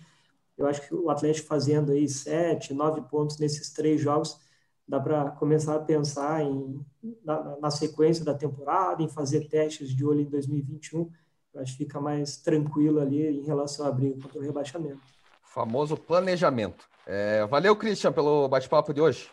eu 0.57 0.67
acho 0.67 0.87
que 0.87 0.93
o 0.93 1.09
Atlético 1.09 1.47
fazendo 1.47 1.91
aí 1.91 2.07
sete, 2.07 2.73
nove 2.73 3.01
pontos 3.01 3.39
nesses 3.39 3.71
três 3.71 3.99
jogos, 3.99 4.39
dá 4.87 4.99
para 4.99 5.31
começar 5.31 5.75
a 5.75 5.79
pensar 5.79 6.43
em, 6.43 6.85
na, 7.23 7.57
na, 7.57 7.71
sequência 7.71 8.25
da 8.25 8.33
temporada, 8.33 9.01
em 9.01 9.07
fazer 9.09 9.47
testes 9.47 9.95
de 9.95 10.05
olho 10.05 10.21
em 10.21 10.29
2021. 10.29 11.11
Eu 11.53 11.61
acho 11.61 11.71
que 11.73 11.85
fica 11.85 11.99
mais 11.99 12.37
tranquilo 12.37 12.99
ali 12.99 13.39
em 13.39 13.43
relação 13.43 13.85
à 13.85 13.91
briga 13.91 14.21
contra 14.21 14.39
o 14.39 14.41
rebaixamento. 14.41 15.01
Famoso 15.43 15.97
planejamento. 15.97 16.89
É, 17.05 17.45
valeu, 17.45 17.75
Christian, 17.75 18.11
pelo 18.11 18.47
bate-papo 18.47 18.93
de 18.93 19.01
hoje. 19.01 19.29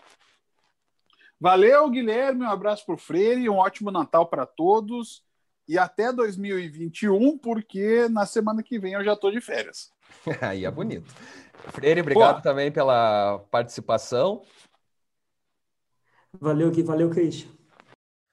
Valeu, 1.40 1.88
Guilherme. 1.88 2.42
Um 2.42 2.50
abraço 2.50 2.85
para 2.85 2.94
o 2.94 2.98
Freire, 2.98 3.48
um 3.48 3.57
ótimo 3.57 3.90
Natal 3.90 4.26
para 4.26 4.44
todos. 4.44 5.22
E 5.68 5.78
até 5.78 6.12
2021, 6.12 7.38
porque 7.38 8.09
na 8.09 8.26
semana 8.26 8.62
que 8.62 8.78
vem 8.78 8.94
eu 8.94 9.04
já 9.04 9.12
estou 9.12 9.31
de 9.31 9.40
férias. 9.40 9.92
Aí 10.40 10.64
é 10.64 10.70
bonito. 10.70 11.12
Freire, 11.72 12.00
obrigado 12.00 12.36
Pô. 12.36 12.42
também 12.42 12.70
pela 12.70 13.38
participação. 13.50 14.42
Valeu, 16.40 16.70
Gui. 16.70 16.82
Valeu, 16.82 17.10
Christian. 17.10 17.48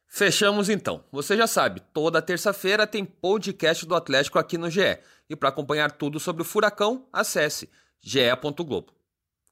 Fechamos 0.07 0.69
então. 0.69 1.03
Você 1.11 1.35
já 1.35 1.45
sabe, 1.45 1.81
toda 1.93 2.21
terça-feira 2.21 2.87
tem 2.87 3.03
podcast 3.03 3.85
do 3.85 3.95
Atlético 3.95 4.39
aqui 4.39 4.57
no 4.57 4.69
GE. 4.69 4.97
E 5.29 5.35
para 5.35 5.49
acompanhar 5.49 5.91
tudo 5.91 6.19
sobre 6.19 6.41
o 6.41 6.45
Furacão, 6.45 7.05
acesse 7.11 7.69
ge.globo. 7.99 8.93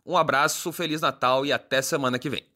Um 0.06 0.16
abraço, 0.16 0.72
Feliz 0.72 1.02
Natal 1.02 1.46
e 1.46 1.52
até 1.52 1.82
semana 1.82 2.20
que 2.20 2.30
vem. 2.30 2.53